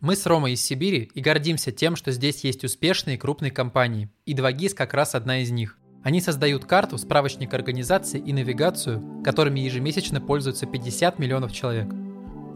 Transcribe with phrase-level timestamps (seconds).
[0.00, 4.32] Мы с Ромой из Сибири и гордимся тем, что здесь есть успешные крупные компании, и
[4.32, 5.76] 2GIS как раз одна из них.
[6.04, 11.88] Они создают карту, справочник организации и навигацию, которыми ежемесячно пользуются 50 миллионов человек.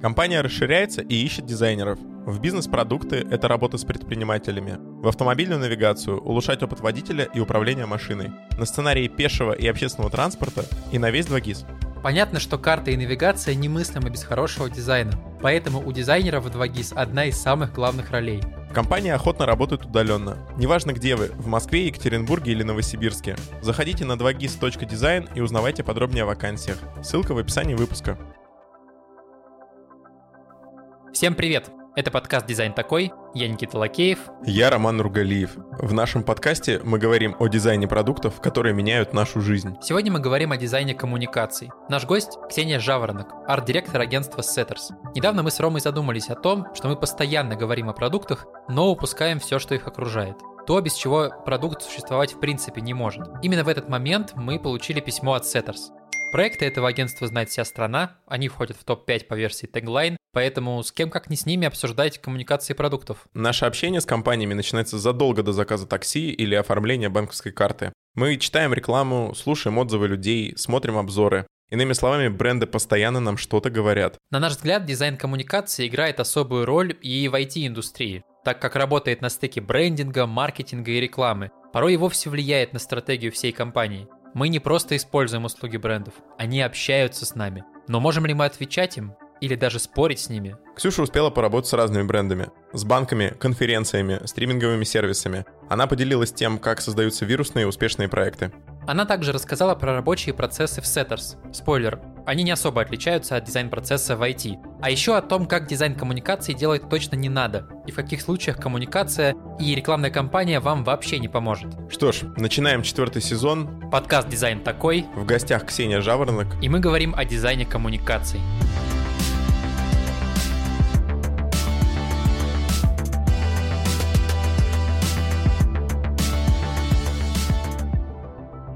[0.01, 1.99] Компания расширяется и ищет дизайнеров.
[2.27, 4.77] В бизнес-продукты— это работа с предпринимателями.
[4.79, 8.31] В автомобильную навигацию— улучшать опыт водителя и управления машиной.
[8.56, 11.67] На сценарии пешего и общественного транспорта и на весь 2GIS.
[12.03, 17.27] Понятно, что карта и навигация немыслимы без хорошего дизайна, поэтому у дизайнеров в 2GIS одна
[17.27, 18.42] из самых главных ролей.
[18.74, 20.37] Компания охотно работает удаленно.
[20.57, 23.37] Неважно где вы, в Москве, Екатеринбурге или Новосибирске.
[23.60, 26.79] Заходите на 2gis.design и узнавайте подробнее о вакансиях.
[27.05, 28.19] Ссылка в описании выпуска.
[31.12, 31.71] Всем привет!
[31.95, 33.12] Это подкаст «Дизайн такой».
[33.35, 34.19] Я Никита Лакеев.
[34.45, 35.57] Я Роман Нургалиев.
[35.79, 39.77] В нашем подкасте мы говорим о дизайне продуктов, которые меняют нашу жизнь.
[39.81, 41.71] Сегодня мы говорим о дизайне коммуникаций.
[41.89, 44.91] Наш гость– Ксения Жаворонок, арт-директор агентства Setters.
[45.15, 49.41] Недавно мы с Ромой задумались о том, что мы постоянно говорим о продуктах, но упускаем
[49.41, 50.37] все, что их окружает
[50.67, 53.27] то, без чего продукт существовать в принципе не может.
[53.43, 55.91] Именно в этот момент мы получили письмо от Setters.
[56.33, 60.93] Проекты этого агентства знает вся страна, они входят в топ-5 по версии Tagline, поэтому с
[60.93, 63.27] кем как не с ними обсуждать коммуникации продуктов.
[63.35, 67.92] Наше общение с компаниями начинается задолго до заказа такси или оформления банковской карты.
[68.14, 71.47] Мы читаем рекламу, слушаем отзывы людей, смотрим обзоры.
[71.70, 74.19] Иными словами, бренды постоянно нам что-то говорят.
[74.30, 79.30] На наш взгляд, дизайн коммуникации играет особую роль и в IT-индустрии, так как работает на
[79.30, 81.50] стыке брендинга, маркетинга и рекламы.
[81.72, 84.06] Порой и вовсе влияет на стратегию всей компании.
[84.34, 87.64] Мы не просто используем услуги брендов, они общаются с нами.
[87.89, 90.56] Но можем ли мы отвечать им или даже спорить с ними?
[90.76, 92.50] Ксюша успела поработать с разными брендами.
[92.72, 95.44] С банками, конференциями, стриминговыми сервисами.
[95.68, 98.52] Она поделилась тем, как создаются вирусные успешные проекты.
[98.86, 101.36] Она также рассказала про рабочие процессы в Setters.
[101.52, 104.58] Спойлер, они не особо отличаются от дизайн-процесса в IT.
[104.80, 108.58] А еще о том, как дизайн коммуникации делать точно не надо, и в каких случаях
[108.58, 111.74] коммуникация и рекламная кампания вам вообще не поможет.
[111.90, 113.90] Что ж, начинаем четвертый сезон.
[113.90, 115.04] Подкаст «Дизайн такой».
[115.17, 116.46] В гостях Ксения Жаворонок.
[116.62, 118.40] И мы говорим о дизайне коммуникаций.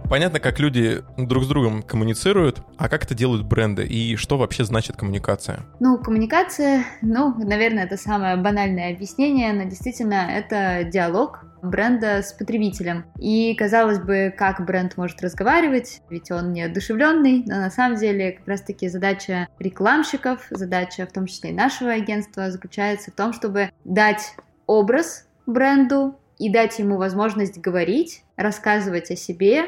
[0.08, 4.64] Понятно, как люди друг с другом коммуницируют, а как это делают бренды и что вообще
[4.64, 5.64] значит коммуникация?
[5.80, 13.04] Ну, коммуникация, ну, наверное, это самое банальное объяснение, но действительно это диалог бренда с потребителем.
[13.18, 18.46] И, казалось бы, как бренд может разговаривать, ведь он неодушевленный, но на самом деле как
[18.46, 24.36] раз-таки задача рекламщиков, задача в том числе и нашего агентства заключается в том, чтобы дать
[24.66, 29.64] образ бренду и дать ему возможность говорить, рассказывать о себе,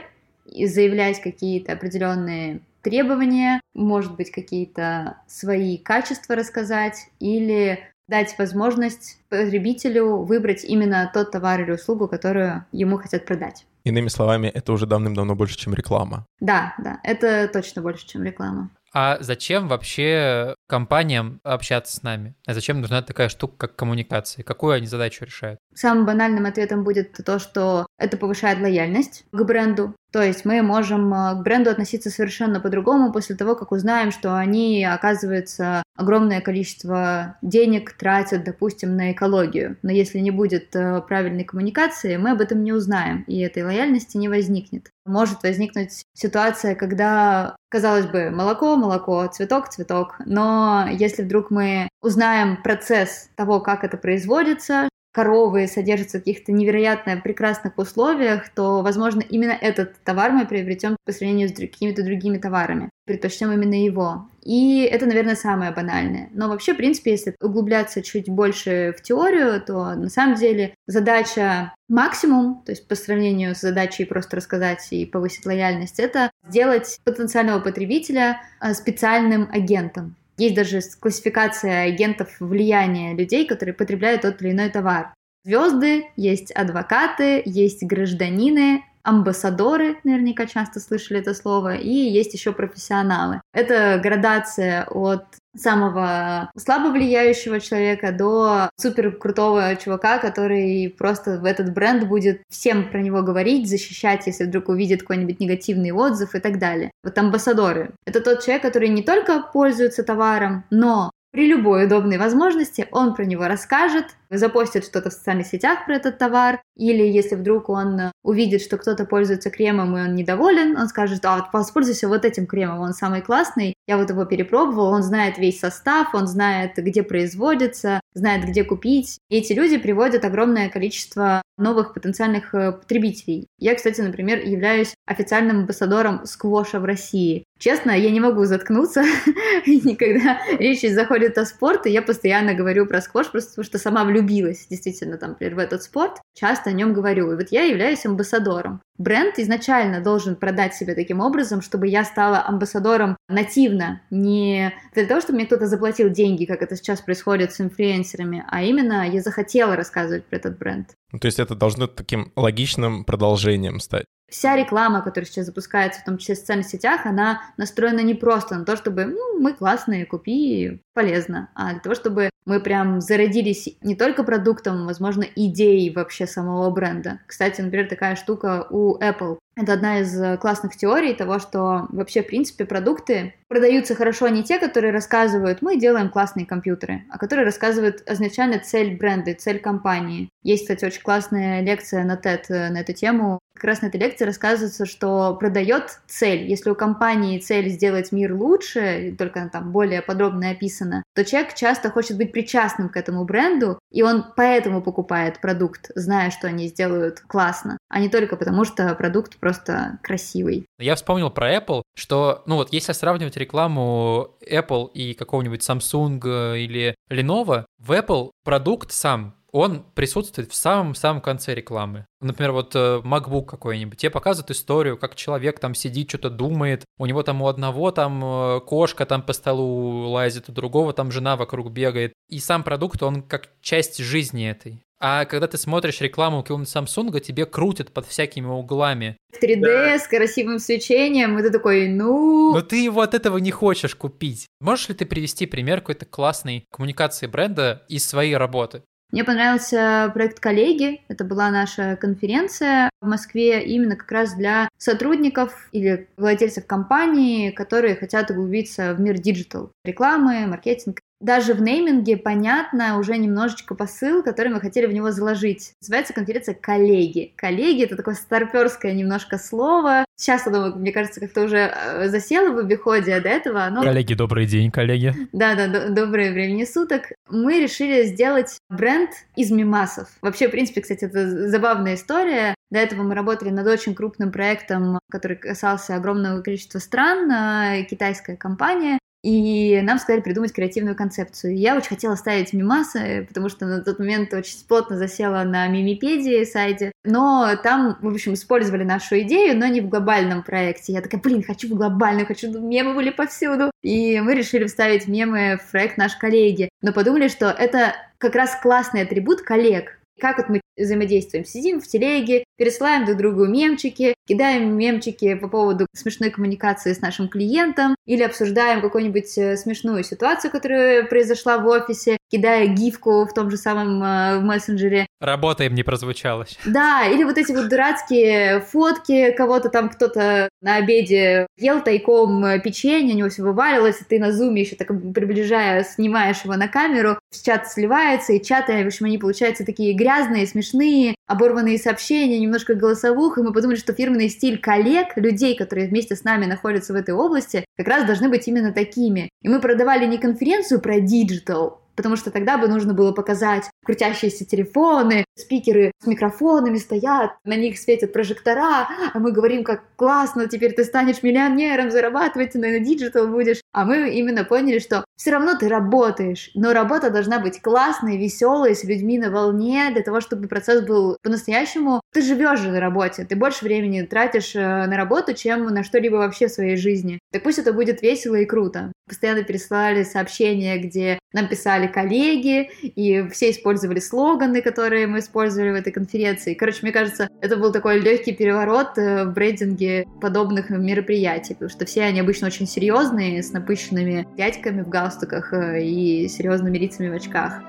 [0.66, 10.64] заявлять какие-то определенные требования, может быть, какие-то свои качества рассказать или дать возможность потребителю выбрать
[10.64, 13.66] именно тот товар или услугу, которую ему хотят продать.
[13.84, 16.26] Иными словами, это уже давным-давно больше, чем реклама.
[16.40, 18.70] Да, да, это точно больше, чем реклама.
[18.92, 22.36] А зачем вообще компаниям общаться с нами?
[22.46, 24.44] А зачем нужна такая штука, как коммуникация?
[24.44, 25.58] Какую они задачу решают?
[25.74, 29.94] Самым банальным ответом будет то, что это повышает лояльность к бренду.
[30.10, 34.36] То есть мы можем э, к бренду относиться совершенно по-другому после того, как узнаем, что
[34.36, 39.76] они, оказывается, огромное количество денег тратят, допустим, на экологию.
[39.82, 44.16] Но если не будет э, правильной коммуникации, мы об этом не узнаем, и этой лояльности
[44.16, 44.90] не возникнет.
[45.04, 50.57] Может возникнуть ситуация, когда, казалось бы, молоко, молоко, цветок, цветок, но
[50.90, 54.88] если вдруг мы узнаем процесс того, как это производится,
[55.18, 61.12] коровы содержатся в каких-то невероятно прекрасных условиях, то, возможно, именно этот товар мы приобретем по
[61.12, 62.90] сравнению с какими-то другими товарами.
[63.04, 64.28] Предпочтем именно его.
[64.44, 66.28] И это, наверное, самое банальное.
[66.32, 71.74] Но вообще, в принципе, если углубляться чуть больше в теорию, то на самом деле задача
[71.88, 77.58] максимум, то есть по сравнению с задачей просто рассказать и повысить лояльность, это сделать потенциального
[77.58, 80.14] потребителя э, специальным агентом.
[80.38, 85.12] Есть даже классификация агентов влияния людей, которые потребляют тот или иной товар.
[85.44, 93.40] Звезды, есть адвокаты, есть гражданины, амбассадоры, наверняка часто слышали это слово, и есть еще профессионалы.
[93.52, 95.24] Это градация от
[95.58, 102.90] самого слабо влияющего человека до супер крутого чувака, который просто в этот бренд будет всем
[102.90, 106.90] про него говорить, защищать, если вдруг увидит какой-нибудь негативный отзыв и так далее.
[107.02, 107.94] Вот амбассадоры.
[108.06, 113.24] Это тот человек, который не только пользуется товаром, но при любой удобной возможности он про
[113.24, 118.62] него расскажет, запостит что-то в социальных сетях про этот товар, или если вдруг он увидит,
[118.62, 122.80] что кто-то пользуется кремом и он недоволен, он скажет, а вот воспользуйся вот этим кремом,
[122.80, 128.00] он самый классный, я вот его перепробовал, он знает весь состав, он знает, где производится,
[128.14, 129.18] знает, где купить.
[129.30, 133.46] И эти люди приводят огромное количество новых потенциальных э, потребителей.
[133.58, 137.44] Я, кстати, например, являюсь официальным амбассадором сквоша в России.
[137.58, 139.02] Честно, я не могу заткнуться,
[139.66, 144.17] никогда речь заходит о спорте, я постоянно говорю про сквош, просто потому что сама влюбилась
[144.22, 147.32] действительно там, например, в этот спорт, часто о нем говорю.
[147.32, 148.80] И вот я являюсь амбассадором.
[148.96, 155.20] Бренд изначально должен продать себя таким образом, чтобы я стала амбассадором нативно, не для того,
[155.20, 159.76] чтобы мне кто-то заплатил деньги, как это сейчас происходит с инфлюенсерами, а именно я захотела
[159.76, 160.94] рассказывать про этот бренд.
[161.20, 164.04] То есть это должно таким логичным продолжением стать.
[164.28, 168.56] Вся реклама, которая сейчас запускается, в том числе в социальных сетях, она настроена не просто
[168.56, 173.76] на то, чтобы ну, мы классные, купи, полезно, а для того, чтобы мы прям зародились
[173.82, 177.20] не только продуктом, возможно, идеей вообще самого бренда.
[177.26, 179.38] Кстати, например, такая штука у Apple.
[179.60, 184.60] Это одна из классных теорий того, что вообще, в принципе, продукты продаются хорошо не те,
[184.60, 190.28] которые рассказывают, мы делаем классные компьютеры, а которые рассказывают изначально цель бренда, цель компании.
[190.44, 193.40] Есть, кстати, очень классная лекция на TED э, на эту тему.
[193.54, 196.48] Как раз на этой лекции рассказывается, что продает цель.
[196.48, 201.54] Если у компании цель сделать мир лучше, только она там более подробно описана, то человек
[201.54, 206.68] часто хочет быть причастным к этому бренду, и он поэтому покупает продукт, зная, что они
[206.68, 210.66] сделают классно, а не только потому, что продукт просто красивый.
[210.78, 216.58] Я вспомнил про Apple, что, ну вот, если сравнивать рекламу Apple и какого-нибудь Samsung э,
[216.58, 222.06] или Lenovo, в Apple продукт сам он присутствует в самом-самом конце рекламы.
[222.20, 227.06] Например, вот э, MacBook какой-нибудь, тебе показывают историю, как человек там сидит, что-то думает, у
[227.06, 231.36] него там у одного там э, кошка там по столу лазит, у другого там жена
[231.36, 232.12] вокруг бегает.
[232.28, 234.84] И сам продукт, он как часть жизни этой.
[235.00, 239.16] А когда ты смотришь рекламу какого-нибудь Samsung, тебе крутят под всякими углами.
[239.32, 239.98] В 3D да.
[239.98, 242.54] с красивым свечением, и ты такой, ну...
[242.54, 244.46] Но ты его от этого не хочешь купить.
[244.60, 248.82] Можешь ли ты привести пример какой-то классной коммуникации бренда из своей работы?
[249.10, 251.00] Мне понравился проект «Коллеги».
[251.08, 257.96] Это была наша конференция в Москве именно как раз для сотрудников или владельцев компании, которые
[257.96, 264.52] хотят углубиться в мир digital, рекламы, маркетинг даже в нейминге понятно уже немножечко посыл, который
[264.52, 265.72] мы хотели в него заложить.
[265.80, 267.32] Называется конференция «Коллеги».
[267.36, 270.04] «Коллеги»— это такое старперское немножко слово.
[270.16, 273.82] Сейчас оно, мне кажется, как-то уже э, засело в обиходе, а до этого оно...
[273.82, 275.14] Коллеги, добрый день, коллеги.
[275.32, 277.12] Да-да, доброе времени суток.
[277.28, 280.08] Мы решили сделать бренд из мимасов.
[280.22, 282.54] Вообще, в принципе, кстати, это забавная история.
[282.70, 288.36] До этого мы работали над очень крупным проектом, который касался огромного количества стран, э, китайская
[288.36, 291.56] компания, и нам сказали придумать креативную концепцию.
[291.56, 296.44] Я очень хотела ставить мимасы, потому что на тот момент очень плотно засела на мимипедии
[296.44, 296.92] сайте.
[297.04, 300.92] Но там, в общем, использовали нашу идею, но не в глобальном проекте.
[300.92, 303.70] Я такая, блин, хочу в глобальном, хочу, мемы были повсюду.
[303.82, 306.68] И мы решили вставить мемы в проект «Наш коллеги».
[306.80, 309.98] Но подумали, что это как раз классный атрибут коллег.
[310.20, 311.44] Как вот мы взаимодействуем?
[311.44, 317.28] Сидим в телеге, пересылаем друг другу мемчики, кидаем мемчики по поводу смешной коммуникации с нашим
[317.28, 323.50] клиентом или обсуждаем какую-нибудь э, смешную ситуацию, которая произошла в офисе, кидая гифку в том
[323.50, 325.06] же самом э, мессенджере.
[325.20, 326.46] Работаем не прозвучало.
[326.64, 332.60] Да, или вот эти вот дурацкие фотки, кого-то там кто-то на обеде ел тайком э,
[332.60, 336.68] печенье, у него все вывалилось, и ты на зуме еще так приближая, снимаешь его на
[336.68, 342.74] камеру, чат сливается, и чаты, в общем, они получаются такие грязные, смешные, оборванные сообщения, немножко
[342.74, 346.96] голосовух, и мы подумали, что фирменный стиль коллег, людей, которые вместе с нами находятся в
[346.96, 349.28] этой области, как раз должны быть именно такими.
[349.42, 354.44] И мы продавали не конференцию про digital, потому что тогда бы нужно было показать крутящиеся
[354.44, 360.74] телефоны, спикеры с микрофонами стоят, на них светят прожектора, а мы говорим, как классно, теперь
[360.74, 363.60] ты станешь миллионером, зарабатывать на digital будешь.
[363.72, 368.76] А мы именно поняли, что все равно ты работаешь, но работа должна быть классной, веселой,
[368.76, 372.00] с людьми на волне, для того, чтобы процесс был по-настоящему.
[372.12, 376.14] Ты живешь же на работе, ты больше времени тратишь э, на работу, чем на что-либо
[376.14, 377.18] вообще в своей жизни.
[377.32, 378.92] Так пусть это будет весело и круто.
[379.08, 385.74] Постоянно пересылали сообщения, где нам писали коллеги, и все использовали слоганы, которые мы использовали в
[385.74, 386.54] этой конференции.
[386.54, 391.86] Короче, мне кажется, это был такой легкий переворот э, в брендинге подобных мероприятий, потому что
[391.86, 397.14] все они обычно очень серьезные, с напыщенными дядьками в галстуках э, и серьезными лицами в
[397.14, 397.62] очках.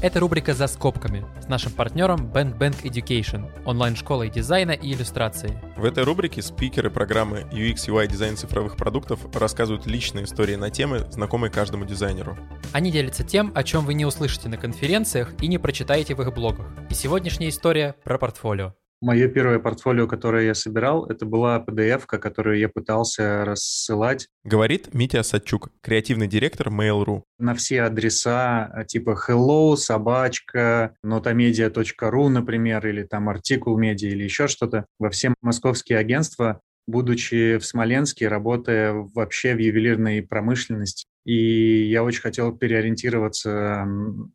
[0.00, 5.60] Это рубрика «За скобками» с нашим партнером Band Bank Education, онлайн-школой дизайна и иллюстрации.
[5.76, 11.04] В этой рубрике спикеры программы UX UI дизайн цифровых продуктов рассказывают личные истории на темы,
[11.10, 12.38] знакомые каждому дизайнеру.
[12.72, 16.32] Они делятся тем, о чем вы не услышите на конференциях и не прочитаете в их
[16.32, 16.68] блогах.
[16.90, 18.74] И сегодняшняя история про портфолио.
[19.00, 24.28] Мое первое портфолио, которое я собирал, это была PDF, которую я пытался рассылать.
[24.42, 27.22] Говорит Митя Садчук, креативный директор Mail.ru.
[27.38, 34.48] На все адреса а, типа hello, собачка, notamedia.ru, например, или там артикул медиа или еще
[34.48, 34.86] что-то.
[34.98, 42.22] Во все московские агентства будучи в Смоленске, работая вообще в ювелирной промышленности, и я очень
[42.22, 43.86] хотел переориентироваться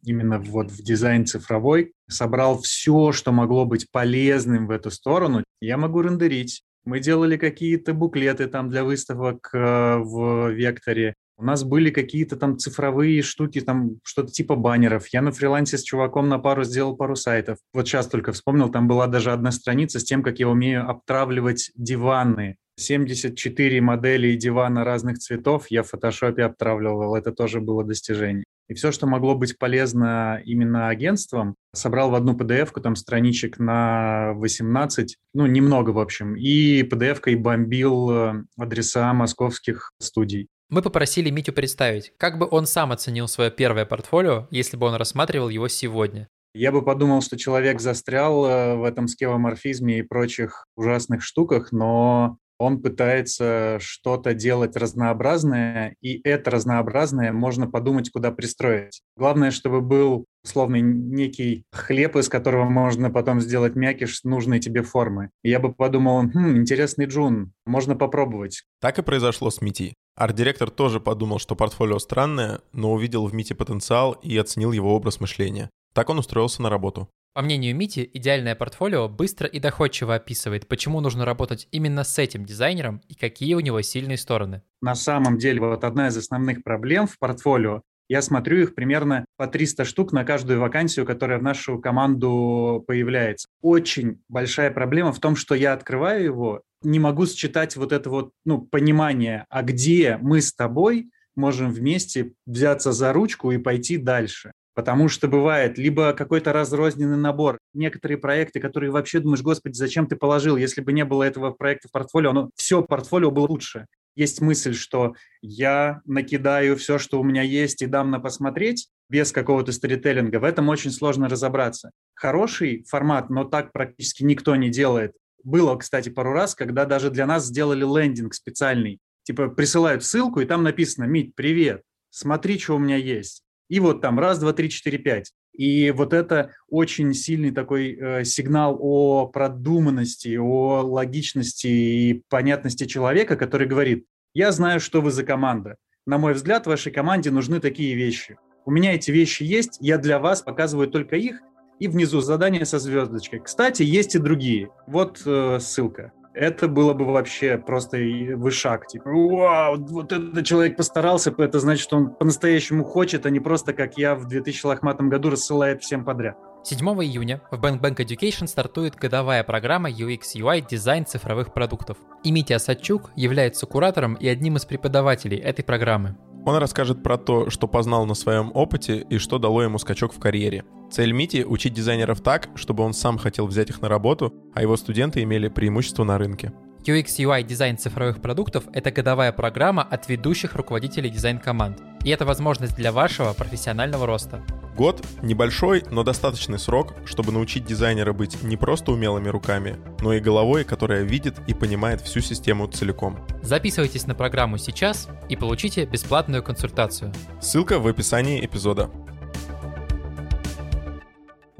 [0.03, 1.93] именно вот в дизайн цифровой.
[2.07, 5.43] Собрал все, что могло быть полезным в эту сторону.
[5.59, 6.61] Я могу рендерить.
[6.85, 11.15] Мы делали какие-то буклеты там для выставок э, в Векторе.
[11.35, 15.07] У нас были какие-то там цифровые штуки, там что-то типа баннеров.
[15.11, 17.57] Я на фрилансе с чуваком на пару сделал пару сайтов.
[17.73, 21.71] Вот сейчас только вспомнил, там была даже одна страница с тем, как я умею обтравливать
[21.73, 22.57] диваны.
[22.77, 27.15] 74 модели дивана разных цветов я в фотошопе обтравливал.
[27.15, 28.43] Это тоже было достижение.
[28.69, 34.33] И все, что могло быть полезно именно агентствам, собрал в одну PDF-ку, там страничек на
[34.35, 40.47] 18, ну, немного, в общем, и PDF-кой бомбил э, адреса московских студий.
[40.69, 44.95] Мы попросили Митю представить, как бы он сам оценил свое первое портфолио, если бы он
[44.95, 46.29] рассматривал его сегодня.
[46.55, 52.37] Я бы подумал, что человек застрял э, в этом скевоморфизме и прочих ужасных штуках, но
[52.57, 59.01] он пытается что-то делать разнообразное, и это разнообразное можно подумать, куда пристроить.
[59.17, 65.29] Главное, чтобы был условный некий хлеб, из которого можно потом сделать мякиш нужной тебе формы.
[65.41, 68.63] Я бы подумал, хм, интересный джун, можно попробовать.
[68.81, 69.93] Так и произошло с Мити.
[70.15, 75.19] Арт-директор тоже подумал, что портфолио странное, но увидел в Мите потенциал и оценил его образ
[75.19, 75.69] мышления.
[75.93, 77.09] Так он устроился на работу.
[77.33, 82.45] По мнению Мити, идеальное портфолио быстро и доходчиво описывает, почему нужно работать именно с этим
[82.45, 84.61] дизайнером и какие у него сильные стороны.
[84.81, 89.47] На самом деле, вот одна из основных проблем в портфолио я смотрю их примерно по
[89.47, 93.47] 300 штук на каждую вакансию, которая в нашу команду появляется.
[93.61, 98.31] Очень большая проблема в том, что я открываю его, не могу считать вот это вот
[98.45, 104.51] ну, понимание, а где мы с тобой можем вместе взяться за ручку и пойти дальше.
[104.75, 110.15] Потому что бывает либо какой-то разрозненный набор, некоторые проекты, которые вообще думаешь, господи, зачем ты
[110.15, 113.85] положил, если бы не было этого проекта в портфолио, оно, все портфолио было лучше.
[114.15, 119.31] Есть мысль, что я накидаю все, что у меня есть, и дам на посмотреть, без
[119.31, 120.39] какого-то сторителлинга.
[120.39, 121.91] В этом очень сложно разобраться.
[122.15, 125.13] Хороший формат, но так практически никто не делает.
[125.43, 128.99] Было, кстати, пару раз, когда даже для нас сделали лендинг специальный.
[129.23, 133.42] Типа присылают ссылку, и там написано «Мить, привет, смотри, что у меня есть».
[133.73, 135.31] И вот там раз, два, три, четыре, пять.
[135.51, 143.35] И вот это очень сильный такой э, сигнал о продуманности, о логичности и понятности человека,
[143.35, 145.77] который говорит, я знаю, что вы за команда.
[146.05, 148.37] На мой взгляд, вашей команде нужны такие вещи.
[148.63, 151.41] У меня эти вещи есть, я для вас показываю только их,
[151.79, 153.39] и внизу задание со звездочкой.
[153.39, 154.69] Кстати, есть и другие.
[154.85, 157.97] Вот э, ссылка это было бы вообще просто
[158.35, 158.87] вышаг.
[158.87, 163.73] Типа, вау, вот этот человек постарался, это значит, что он по-настоящему хочет, а не просто,
[163.73, 166.37] как я в 2000 лохматом году, рассылает всем подряд.
[166.63, 171.97] 7 июня в Bank Bank Education стартует годовая программа UX UI дизайн цифровых продуктов.
[172.23, 176.15] И Митя Садчук является куратором и одним из преподавателей этой программы.
[176.45, 180.19] Он расскажет про то, что познал на своем опыте и что дало ему скачок в
[180.19, 180.65] карьере.
[180.91, 184.75] Цель Мити— учить дизайнеров так, чтобы он сам хотел взять их на работу, а его
[184.75, 186.51] студенты имели преимущество на рынке.
[186.85, 191.81] UX UI дизайн цифровых продуктов– это годовая программа от ведущих руководителей дизайн-команд.
[192.03, 194.41] И это возможность для вашего профессионального роста.
[194.75, 200.19] Год– небольшой, но достаточный срок, чтобы научить дизайнера быть не просто умелыми руками, но и
[200.19, 203.19] головой, которая видит и понимает всю систему целиком.
[203.43, 207.13] Записывайтесь на программу сейчас и получите бесплатную консультацию.
[207.39, 208.89] Ссылка в описании эпизода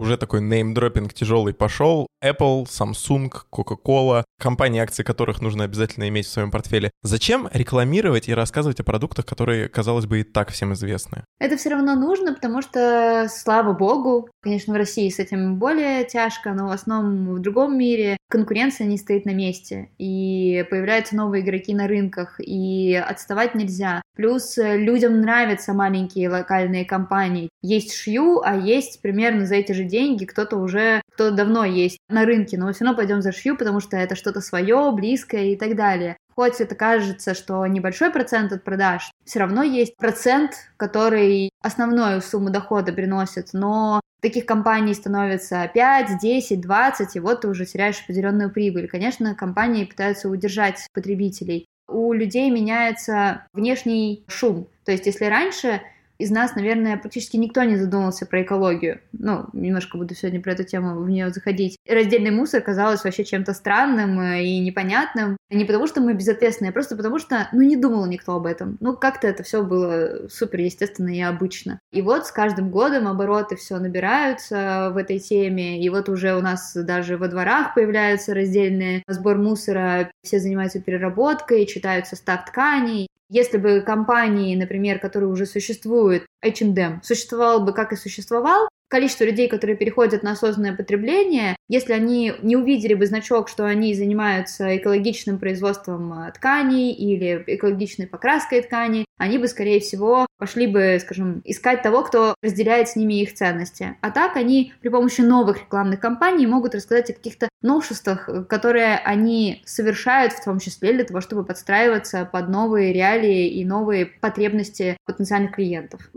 [0.03, 2.07] уже такой неймдропинг тяжелый пошел.
[2.23, 6.91] Apple, Samsung, Coca-Cola, компании, акции которых нужно обязательно иметь в своем портфеле.
[7.01, 11.23] Зачем рекламировать и рассказывать о продуктах, которые, казалось бы, и так всем известны?
[11.39, 16.53] Это все равно нужно, потому что, слава богу, конечно, в России с этим более тяжко,
[16.53, 21.73] но в основном в другом мире конкуренция не стоит на месте, и появляются новые игроки
[21.73, 24.01] на рынках, и отставать нельзя.
[24.15, 27.49] Плюс людям нравятся маленькие локальные компании.
[27.61, 32.25] Есть шью, а есть примерно за эти же деньги кто-то уже, кто давно есть на
[32.25, 35.55] рынке, но мы все равно пойдем за шью, потому что это что-то свое, близкое и
[35.55, 36.17] так далее.
[36.35, 42.49] хоть это кажется, что небольшой процент от продаж, все равно есть процент, который основную сумму
[42.49, 48.49] дохода приносит, но таких компаний становится 5, 10, 20, и вот ты уже теряешь определенную
[48.49, 48.87] прибыль.
[48.87, 51.67] Конечно, компании пытаются удержать потребителей.
[51.87, 54.67] У людей меняется внешний шум.
[54.85, 55.81] То есть, если раньше
[56.17, 59.01] из нас, наверное, практически никто не задумывался про экологию.
[59.11, 61.77] Ну, немножко буду сегодня про эту тему в нее заходить.
[61.87, 65.37] Раздельный мусор казалось вообще чем-то странным э, и непонятным.
[65.49, 68.77] Не потому, что мы безответственные, а просто потому, что, ну, не думал никто об этом.
[68.79, 71.79] Ну, как-то это все было супер естественно и обычно.
[71.91, 76.41] И вот с каждым годом обороты все набираются в этой теме, и вот уже у
[76.41, 83.57] нас даже во дворах появляются раздельные сбор мусора, все занимаются переработкой, читают состав тканей, если
[83.57, 89.75] бы компании, например, которые уже существуют, H&M, существовал бы как и существовал, количество людей, которые
[89.75, 96.13] переходят на осознанное потребление, если они не увидели бы значок, что они занимаются экологичным производством
[96.13, 102.03] э, тканей или экологичной покраской тканей, они бы, скорее всего, пошли бы, скажем, искать того,
[102.03, 103.97] кто разделяет с ними их ценности.
[104.01, 108.97] А так они при помощи новых рекламных кампаний могут рассказать о каких-то новшествах, э, которые
[108.97, 114.97] они совершают, в том числе для того, чтобы подстраиваться под новые реалии и новые потребности
[115.05, 116.11] потенциальных клиентов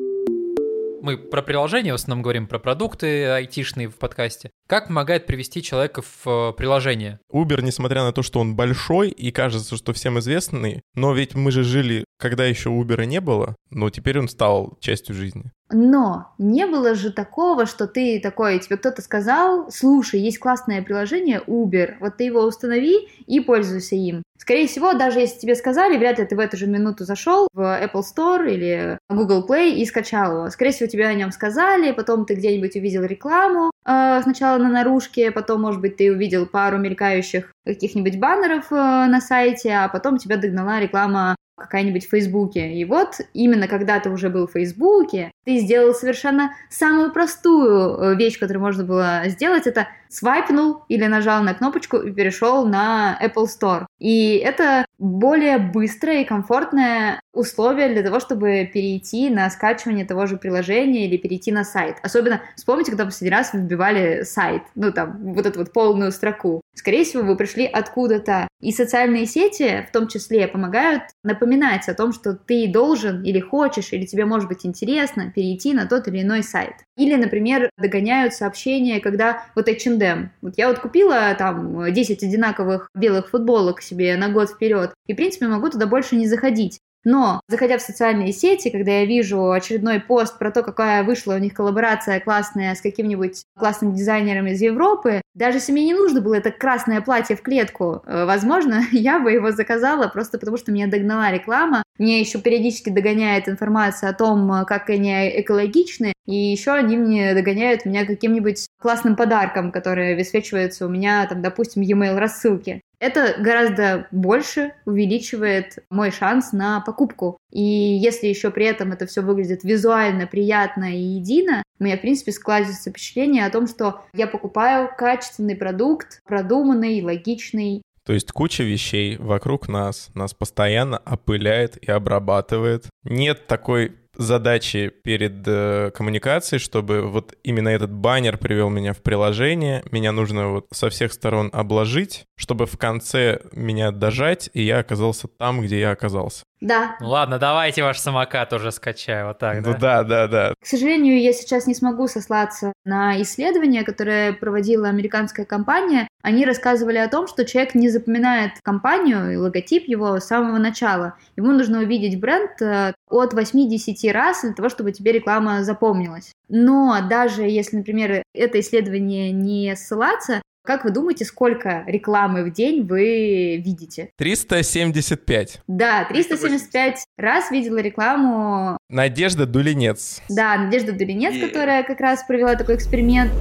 [1.03, 4.51] мы про приложение в основном говорим, про продукты айтишные в подкасте.
[4.67, 7.21] Как помогает привести человека в э, приложение?
[7.33, 11.53] Uber, несмотря на то, что он большой и кажется, что всем известный, но ведь мы
[11.53, 15.53] же жили, когда еще Uber не было, но теперь он стал частью жизни.
[15.71, 21.41] Но не было же такого, что ты такой, тебе кто-то сказал, слушай, есть классное приложение
[21.47, 24.25] Uber, вот ты его установи и пользуйся им.
[24.37, 27.61] Скорее всего, даже если тебе сказали, вряд ли ты в эту же минуту зашел в
[27.61, 30.51] Apple Store или Google Play и скачал его.
[30.51, 35.63] Скорее всего, тебе о нем сказали, потом ты где-нибудь увидел рекламу, сначала на наружке, потом,
[35.63, 40.81] может быть, ты увидел пару мелькающих каких-нибудь баннеров э, на сайте, а потом тебя догнала
[40.81, 42.75] реклама какая-нибудь в Фейсбуке.
[42.75, 48.17] И вот именно когда ты уже был в Фейсбуке, ты сделал совершенно самую простую э,
[48.17, 53.47] вещь, которую можно было сделать, это свайпнул или нажал на кнопочку и перешел на Apple
[53.47, 53.87] Store.
[53.99, 60.37] И это более быстрое и комфортное условие для того, чтобы перейти на скачивание того же
[60.37, 61.97] приложения или перейти на сайт.
[62.03, 66.63] Особенно вспомните, когда последний раз вы вбивали сайт, ну там, вот эту вот полную строку.
[66.75, 68.49] Скорее всего, вы пришли откуда-то.
[68.61, 73.93] И социальные сети в том числе помогают напоминать о том, что ты должен или хочешь,
[73.93, 76.86] или тебе может быть интересно перейти на тот или иной сайт.
[76.97, 80.31] Или, например, догоняют сообщения, когда вот H&M.
[80.41, 85.17] Вот я вот купила там 10 одинаковых белых футболок себе на год вперед, и, в
[85.17, 86.81] принципе, могу туда больше не заходить.
[87.07, 91.39] Но, заходя в социальные сети, когда я вижу очередной пост про то, какая вышла у
[91.39, 96.35] них коллаборация классная с каким-нибудь классным дизайнером из Европы, даже если мне не нужно было
[96.35, 100.89] это красное платье в клетку, э, возможно, я бы его заказала просто потому, что меня
[100.89, 101.85] догнала реклама.
[101.97, 107.85] Мне еще периодически догоняет информация о том, как они экологичны, и еще они мне догоняют
[107.85, 112.83] меня каким-нибудь классным подарком, который высвечивается у меня, там, допустим, e-mail рассылки.
[112.99, 117.39] Это гораздо больше увеличивает мой шанс на покупку.
[117.51, 122.01] И если еще при этом это все выглядит визуально приятно и едино, у меня, в
[122.01, 128.63] принципе, складывается впечатление о том, что я покупаю качественный продукт, продуманный, логичный, то есть куча
[128.63, 132.87] вещей вокруг нас, нас постоянно опыляет и обрабатывает.
[133.03, 139.83] Нет такой задачи перед э, коммуникацией, чтобы вот именно этот баннер привел меня в приложение.
[139.91, 145.29] Меня нужно вот со всех сторон обложить, чтобы в конце меня дожать, и я оказался
[145.29, 146.45] там, где я оказался.
[146.61, 146.97] Да.
[147.01, 150.03] Ну ладно, давайте ваш самокат уже скачаю, вот так, ну, да?
[150.03, 150.55] да, да, да.
[150.61, 156.09] К сожалению, я сейчас не смогу сослаться на исследование, которое проводила американская компания.
[156.23, 161.17] Они рассказывали о том, что человек не запоминает компанию и логотип его с самого начала.
[161.37, 166.33] Ему нужно увидеть бренд э, от 8-10 раз для того, чтобы тебе реклама запомнилась.
[166.49, 172.83] Но даже если, например, это исследование не ссылаться, как вы думаете, сколько рекламы в день
[172.83, 174.11] вы видите?
[174.17, 175.63] 375.
[175.67, 178.77] Да, 375 раз видела рекламу.
[178.89, 180.21] Надежда Дулинец.
[180.29, 181.47] Да, Надежда Дулинец, yeah.
[181.47, 183.33] которая как раз провела такой эксперимент.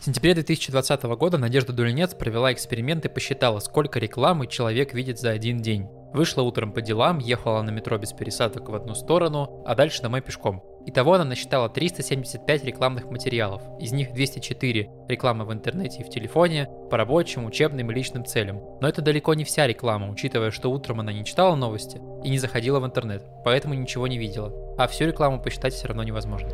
[0.00, 5.30] В сентябре 2020 года Надежда Дулинец провела эксперимент и посчитала, сколько рекламы человек видит за
[5.30, 5.86] один день.
[6.12, 10.20] Вышла утром по делам, ехала на метро без пересадок в одну сторону, а дальше домой
[10.20, 10.62] пешком.
[10.86, 16.68] Итого она насчитала 375 рекламных материалов, из них 204 рекламы в интернете и в телефоне,
[16.90, 18.60] по рабочим, учебным и личным целям.
[18.80, 22.38] Но это далеко не вся реклама, учитывая, что утром она не читала новости и не
[22.38, 24.52] заходила в интернет, поэтому ничего не видела.
[24.76, 26.50] А всю рекламу посчитать все равно невозможно.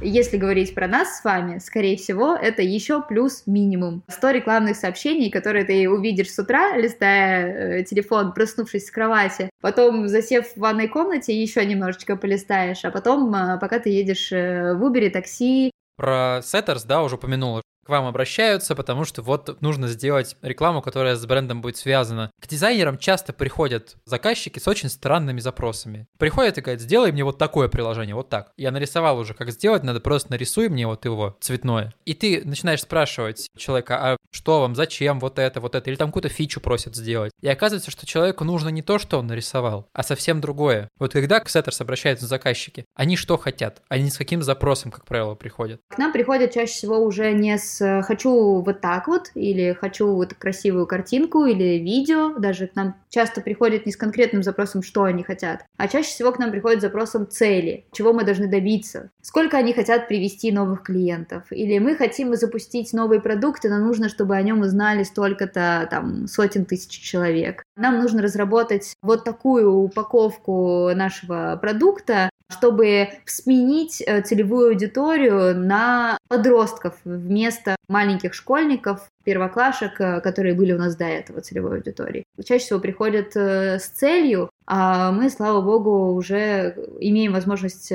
[0.00, 4.02] Если говорить про нас с вами, скорее всего, это еще плюс минимум.
[4.08, 10.08] 100 рекламных сообщений, которые ты увидишь с утра, листая э, телефон, проснувшись с кровати, потом
[10.08, 14.84] засев в ванной комнате, еще немножечко полистаешь, а потом, э, пока ты едешь э, в
[14.84, 20.36] Uber, такси, про Setters, да, уже упомянула, к вам обращаются, потому что вот нужно сделать
[20.42, 22.32] рекламу, которая с брендом будет связана.
[22.40, 26.06] К дизайнерам часто приходят заказчики с очень странными запросами.
[26.18, 28.52] Приходят и говорят, сделай мне вот такое приложение, вот так.
[28.56, 31.94] Я нарисовал уже, как сделать, надо просто нарисуй мне вот его цветное.
[32.04, 36.08] И ты начинаешь спрашивать человека, а что вам, зачем, вот это, вот это, или там
[36.08, 37.32] какую-то фичу просят сделать.
[37.40, 40.88] И оказывается, что человеку нужно не то, что он нарисовал, а совсем другое.
[40.98, 43.82] Вот когда к Setters обращаются заказчики, они что хотят?
[43.88, 45.80] Они с каким запросом, как правило, приходят?
[45.88, 50.14] К нам приходят чаще всего уже не с Э, хочу вот так вот, или хочу
[50.14, 52.38] вот красивую картинку, или видео.
[52.38, 56.32] Даже к нам часто приходят не с конкретным запросом, что они хотят, а чаще всего
[56.32, 60.82] к нам приходят с запросом цели, чего мы должны добиться, сколько они хотят привести новых
[60.82, 66.26] клиентов, или мы хотим запустить новые продукты, но нужно, чтобы о нем узнали столько-то там
[66.26, 67.62] сотен тысяч человек.
[67.76, 76.94] Нам нужно разработать вот такую упаковку нашего продукта, чтобы сменить э, целевую аудиторию на подростков
[77.04, 82.24] вместо маленьких школьников, первоклашек, э, которые были у нас до этого целевой аудитории.
[82.44, 87.92] Чаще всего приходят э, с целью, а мы, слава богу, уже имеем возможность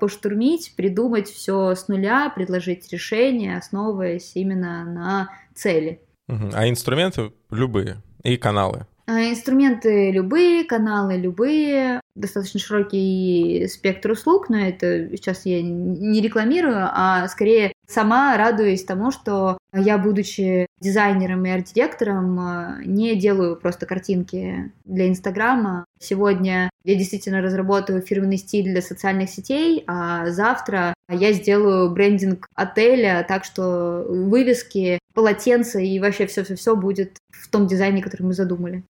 [0.00, 6.00] поштурмить, придумать все с нуля, предложить решение, основываясь именно на цели.
[6.28, 8.86] А инструменты любые и каналы?
[9.06, 16.88] А, инструменты любые, каналы любые, достаточно широкий спектр услуг, но это сейчас я не рекламирую,
[16.90, 24.72] а скорее сама радуюсь тому, что я, будучи дизайнером и арт-директором, не делаю просто картинки
[24.84, 25.84] для Инстаграма.
[25.98, 33.24] Сегодня я действительно разработаю фирменный стиль для социальных сетей, а завтра я сделаю брендинг отеля
[33.26, 38.84] так, что вывески, полотенца и вообще все-все-все будет в том дизайне, который мы задумали.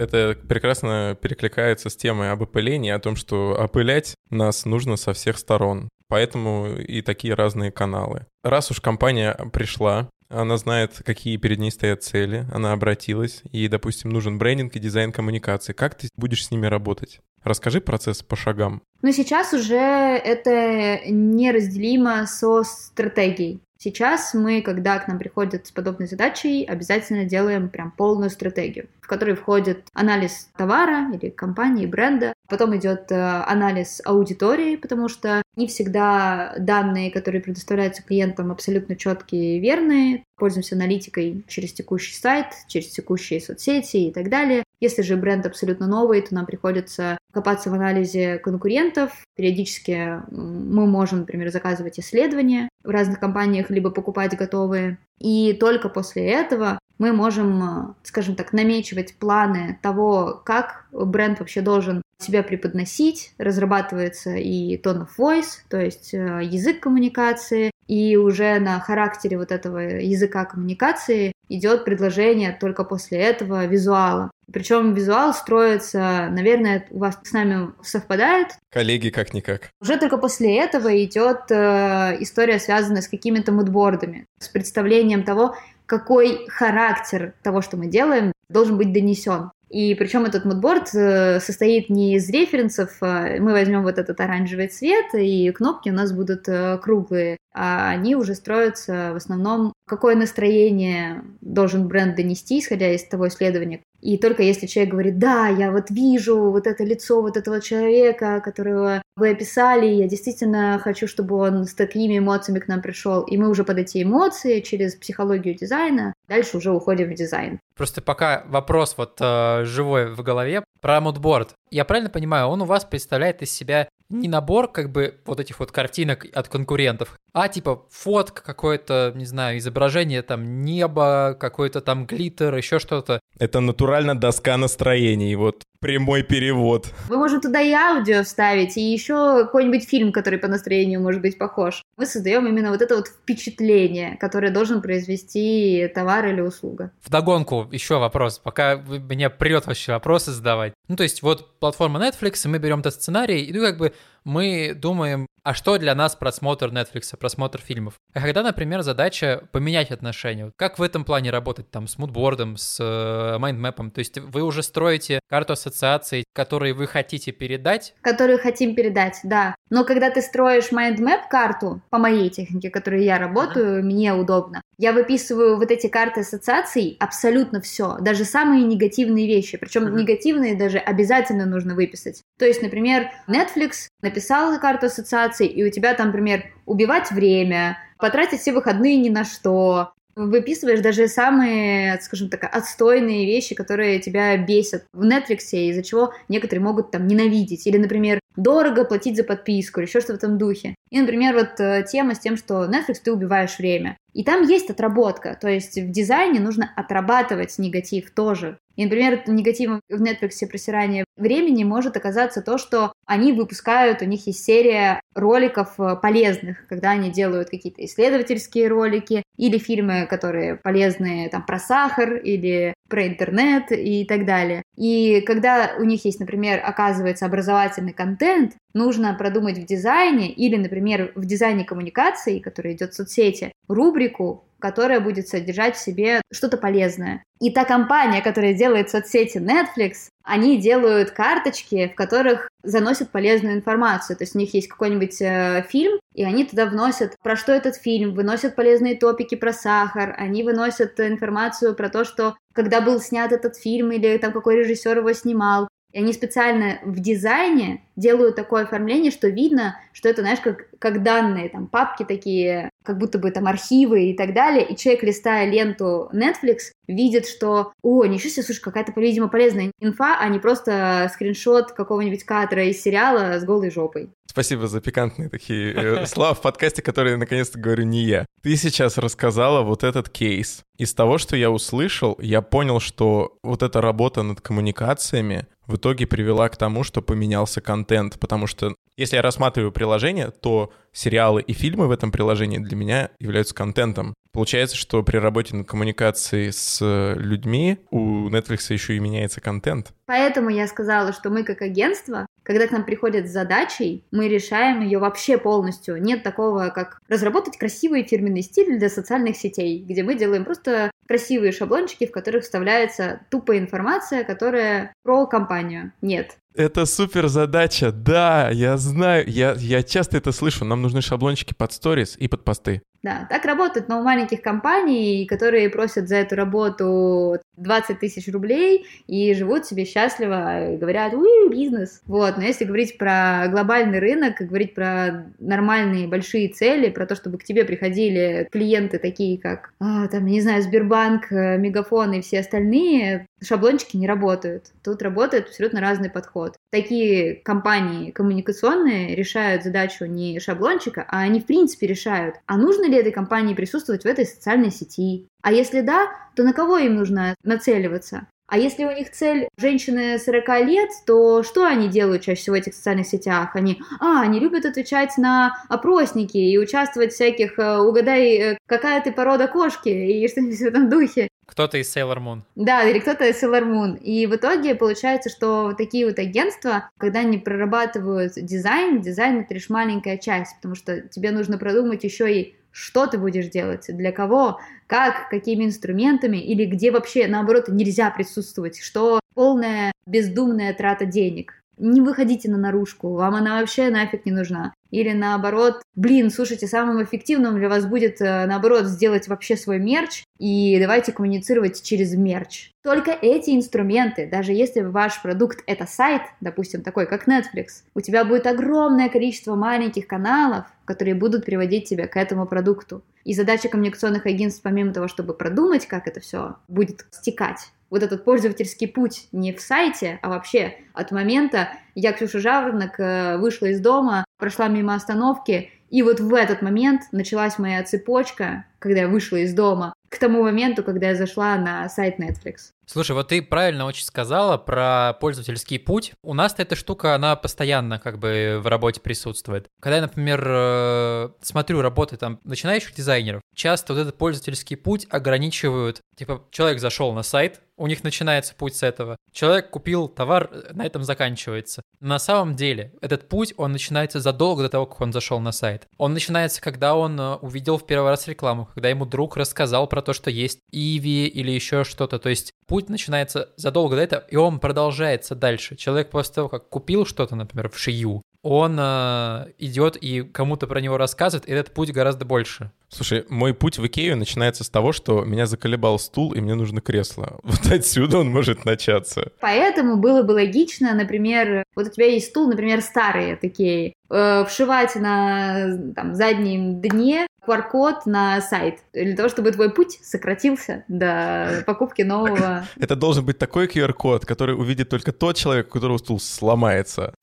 [0.00, 5.38] Это прекрасно перекликается с темой об опылении, о том, что опылять нас нужно со всех
[5.38, 5.88] сторон.
[6.08, 8.26] Поэтому и такие разные каналы.
[8.42, 14.10] Раз уж компания пришла, она знает, какие перед ней стоят цели, она обратилась, и, допустим,
[14.10, 15.72] нужен брендинг и дизайн коммуникации.
[15.72, 17.20] Как ты будешь с ними работать?
[17.42, 18.82] Расскажи процесс по шагам.
[19.02, 23.60] Ну, сейчас уже это неразделимо со стратегией.
[23.82, 29.06] Сейчас мы, когда к нам приходят с подобной задачей, обязательно делаем прям полную стратегию, в
[29.06, 35.66] которой входит анализ товара или компании, бренда, потом идет э, анализ аудитории, потому что не
[35.66, 40.24] всегда данные, которые предоставляются клиентам, абсолютно четкие и верные.
[40.36, 44.62] Пользуемся аналитикой через текущий сайт, через текущие соцсети и так далее.
[44.80, 49.12] Если же бренд абсолютно новый, то нам приходится копаться в анализе конкурентов.
[49.36, 54.98] Периодически мы можем, например, заказывать исследования в разных компаниях, либо покупать готовые.
[55.18, 62.02] И только после этого мы можем, скажем так, намечивать планы того, как бренд вообще должен
[62.18, 63.32] себя преподносить.
[63.38, 69.50] Разрабатывается и tone of voice, то есть э, язык коммуникации, и уже на характере вот
[69.50, 74.29] этого языка коммуникации идет предложение только после этого визуала.
[74.52, 78.48] Причем визуал строится, наверное, у вас с нами совпадает.
[78.70, 79.70] Коллеги как-никак.
[79.80, 86.46] Уже только после этого идет э, история, связанная с какими-то мудбордами, с представлением того, какой
[86.48, 89.50] характер того, что мы делаем, должен быть донесен.
[89.70, 94.66] И причем этот мудборд э, состоит не из референсов, а мы возьмем вот этот оранжевый
[94.66, 100.16] цвет, и кнопки у нас будут э, круглые, а они уже строятся в основном, какое
[100.16, 105.70] настроение должен бренд донести, исходя из того исследования, и только если человек говорит, да, я
[105.70, 111.36] вот вижу вот это лицо вот этого человека, которого вы описали, я действительно хочу, чтобы
[111.36, 115.54] он с такими эмоциями к нам пришел, и мы уже под эти эмоции через психологию
[115.54, 117.60] дизайна дальше уже уходим в дизайн.
[117.76, 121.54] Просто пока вопрос вот э, живой в голове про мудборд.
[121.70, 125.60] Я правильно понимаю, он у вас представляет из себя не набор как бы вот этих
[125.60, 132.06] вот картинок от конкурентов, а типа фотка какое-то, не знаю, изображение там неба, какой-то там
[132.06, 133.20] глиттер, еще что-то.
[133.38, 136.92] Это натурально доска настроений, вот прямой перевод.
[137.08, 141.38] Мы можем туда и аудио вставить, и еще какой-нибудь фильм, который по настроению может быть
[141.38, 141.82] похож.
[141.96, 146.90] Мы создаем именно вот это вот впечатление, которое должен произвести товар или услуга.
[147.06, 150.74] Вдогонку еще вопрос, пока меня прет вообще вопросы задавать.
[150.88, 153.92] Ну, то есть вот платформа Netflix, и мы берем этот сценарий, и ну, как бы
[154.24, 157.94] мы думаем, А что для нас просмотр Netflix, просмотр фильмов?
[158.12, 160.52] А когда, например, задача поменять отношения?
[160.56, 163.90] Как в этом плане работать там с moodboard ом, с э, mind map ом?
[163.90, 167.94] То есть вы уже строите карту ассоциаций, которые вы хотите передать?
[168.02, 169.54] Которую хотим передать, да.
[169.70, 173.82] Но когда ты строишь mind map карту по моей технике, которой я работаю, uh-huh.
[173.82, 174.60] мне удобно.
[174.78, 179.56] Я выписываю вот эти карты ассоциаций абсолютно все, даже самые негативные вещи.
[179.56, 179.98] Причем uh-huh.
[179.98, 182.22] негативные даже обязательно нужно выписать.
[182.38, 188.40] То есть, например, Netflix написал карту ассоциаций, и у тебя там, например, убивать время, потратить
[188.40, 194.84] все выходные ни на что, выписываешь даже самые, скажем так, отстойные вещи, которые тебя бесят
[194.92, 197.66] в Netflix, из-за чего некоторые могут там ненавидеть.
[197.66, 200.74] Или, например, дорого платить за подписку, или еще что-то в этом духе.
[200.90, 203.96] И, например, вот э, тема с тем, что Netflix ты убиваешь время.
[204.12, 208.58] И там есть отработка, то есть в дизайне нужно отрабатывать негатив тоже.
[208.74, 214.26] И, например, негативом в Netflix просирания времени может оказаться то, что они выпускают, у них
[214.26, 221.28] есть серия роликов э, полезных, когда они делают какие-то исследовательские ролики или фильмы, которые полезные
[221.28, 224.62] там про сахар или про интернет и так далее.
[224.76, 231.12] И когда у них есть, например, оказывается образовательный контент, нужно продумать в дизайне или, например,
[231.14, 237.24] в дизайне коммуникации, который идет в соцсети, рубрику, которая будет содержать в себе что-то полезное.
[237.40, 244.16] И та компания, которая делает соцсети Netflix, они делают карточки, в которых заносят полезную информацию.
[244.16, 247.76] То есть у них есть какой-нибудь э, фильм, и они туда вносят, про что этот
[247.76, 253.32] фильм, выносят полезные топики про сахар, они выносят информацию про то, что когда был снят
[253.32, 258.64] этот фильм или там какой режиссер его снимал, и они специально в дизайне делают такое
[258.64, 263.30] оформление, что видно, что это, знаешь, как, как данные, там, папки такие, как будто бы
[263.30, 264.66] там архивы и так далее.
[264.66, 270.16] И человек, листая ленту Netflix, видит, что, о, ничего себе, слушай, какая-то, видимо, полезная инфа,
[270.18, 274.10] а не просто скриншот какого-нибудь кадра из сериала с голой жопой.
[274.30, 278.26] Спасибо за пикантные такие э, слова в подкасте, которые наконец-то говорю не я.
[278.42, 280.62] Ты сейчас рассказала вот этот кейс.
[280.78, 286.06] Из того, что я услышал, я понял, что вот эта работа над коммуникациями в итоге
[286.06, 291.52] привела к тому, что поменялся контент, потому что если я рассматриваю приложение, то сериалы и
[291.52, 294.14] фильмы в этом приложении для меня являются контентом.
[294.32, 296.78] Получается, что при работе над коммуникацией с
[297.16, 299.92] людьми у Netflix еще и меняется контент.
[300.06, 304.82] Поэтому я сказала, что мы как агентство, когда к нам приходят с задачей, мы решаем
[304.82, 306.00] ее вообще полностью.
[306.00, 311.50] Нет такого, как разработать красивый фирменный стиль для социальных сетей, где мы делаем просто красивые
[311.50, 315.92] шаблончики, в которых вставляется тупая информация, которая про компанию.
[316.02, 316.36] Нет.
[316.54, 321.72] Это супер задача, да, я знаю, я, я часто это слышу, нам нужны шаблончики под
[321.72, 322.82] сторис и под посты.
[323.02, 328.86] Да, так работает, но у маленьких компаний, которые просят за эту работу 20 тысяч рублей
[329.06, 332.02] и живут себе счастливо, говорят, уй, бизнес.
[332.04, 337.38] Вот, но если говорить про глобальный рынок, говорить про нормальные большие цели, про то, чтобы
[337.38, 343.26] к тебе приходили клиенты такие, как, а, там, не знаю, Сбербанк, Мегафон и все остальные,
[343.42, 344.72] шаблончики не работают.
[344.84, 346.56] Тут работает абсолютно разный подход.
[346.70, 352.96] Такие компании коммуникационные решают задачу не шаблончика, а они в принципе решают, а нужно ли
[352.96, 355.26] этой компании присутствовать в этой социальной сети.
[355.42, 358.28] А если да, то на кого им нужно нацеливаться?
[358.50, 362.58] А если у них цель женщины 40 лет, то что они делают чаще всего в
[362.58, 363.54] этих социальных сетях?
[363.54, 369.00] Они, а, они любят отвечать на опросники и участвовать в всяких э, «угадай, э, какая
[369.02, 371.28] ты порода кошки» и что-нибудь в этом духе.
[371.50, 372.42] Кто-то из Sailor Moon.
[372.54, 373.98] Да, или кто-то из Sailor Moon.
[373.98, 379.68] И в итоге получается, что такие вот агентства, когда они прорабатывают дизайн, дизайн это лишь
[379.68, 384.60] маленькая часть, потому что тебе нужно продумать еще и что ты будешь делать, для кого,
[384.86, 391.59] как, какими инструментами, или где вообще, наоборот, нельзя присутствовать, что полная бездумная трата денег.
[391.82, 394.74] Не выходите на наружку, вам она вообще нафиг не нужна.
[394.90, 400.24] Или наоборот, блин, слушайте, самым эффективным для вас будет, э, наоборот, сделать вообще свой мерч
[400.38, 402.72] и давайте коммуницировать через мерч.
[402.82, 408.26] Только эти инструменты, даже если ваш продукт это сайт, допустим, такой как Netflix, у тебя
[408.26, 413.02] будет огромное количество маленьких каналов, которые будут приводить тебя к этому продукту.
[413.24, 418.24] И задача коммуникационных агентств, помимо того, чтобы продумать, как это все будет стекать, вот этот
[418.24, 423.80] пользовательский путь не в сайте, а вообще от момента я, Ксюша Жаворонок, э, вышла из
[423.80, 429.36] дома, прошла мимо остановки, и вот в этот момент началась моя цепочка, когда я вышла
[429.36, 432.72] из дома, к тому моменту, когда я зашла на сайт Netflix.
[432.84, 436.12] Слушай, вот ты правильно очень сказала про пользовательский путь.
[436.24, 439.68] У нас эта штука, она постоянно как бы в работе присутствует.
[439.80, 446.00] Когда я, например, э, смотрю работы там начинающих дизайнеров, часто вот этот пользовательский путь ограничивают.
[446.16, 449.16] Типа, человек зашел на сайт, у них начинается путь с этого.
[449.32, 451.82] Человек купил товар, на этом заканчивается.
[452.00, 455.86] На самом деле, этот путь, он начинается задолго до того, как он зашел на сайт.
[455.96, 459.99] Он начинается, когда он э, увидел в первый раз рекламу, когда ему друг рассказал про
[460.02, 462.18] то, что есть Иви или еще что-то.
[462.18, 465.76] То есть путь начинается задолго до этого, и он продолжается дальше.
[465.76, 470.80] Человек после того, как купил что-то, например, в Шию, он э, идет и кому-то про
[470.80, 472.70] него рассказывает, и этот путь гораздо больше.
[472.88, 476.80] Слушай, мой путь в Икею начинается с того, что меня заколебал стул, и мне нужно
[476.80, 477.38] кресло.
[477.50, 479.32] Вот отсюда он может начаться.
[479.40, 484.94] Поэтому было бы логично, например, вот у тебя есть стул, например, старые такие, э, вшивать
[484.96, 492.02] на там, заднем дне QR-код на сайт, для того, чтобы твой путь сократился до покупки
[492.02, 492.64] нового.
[492.78, 497.14] Это должен быть такой QR-код, который увидит только тот человек, у которого стул сломается.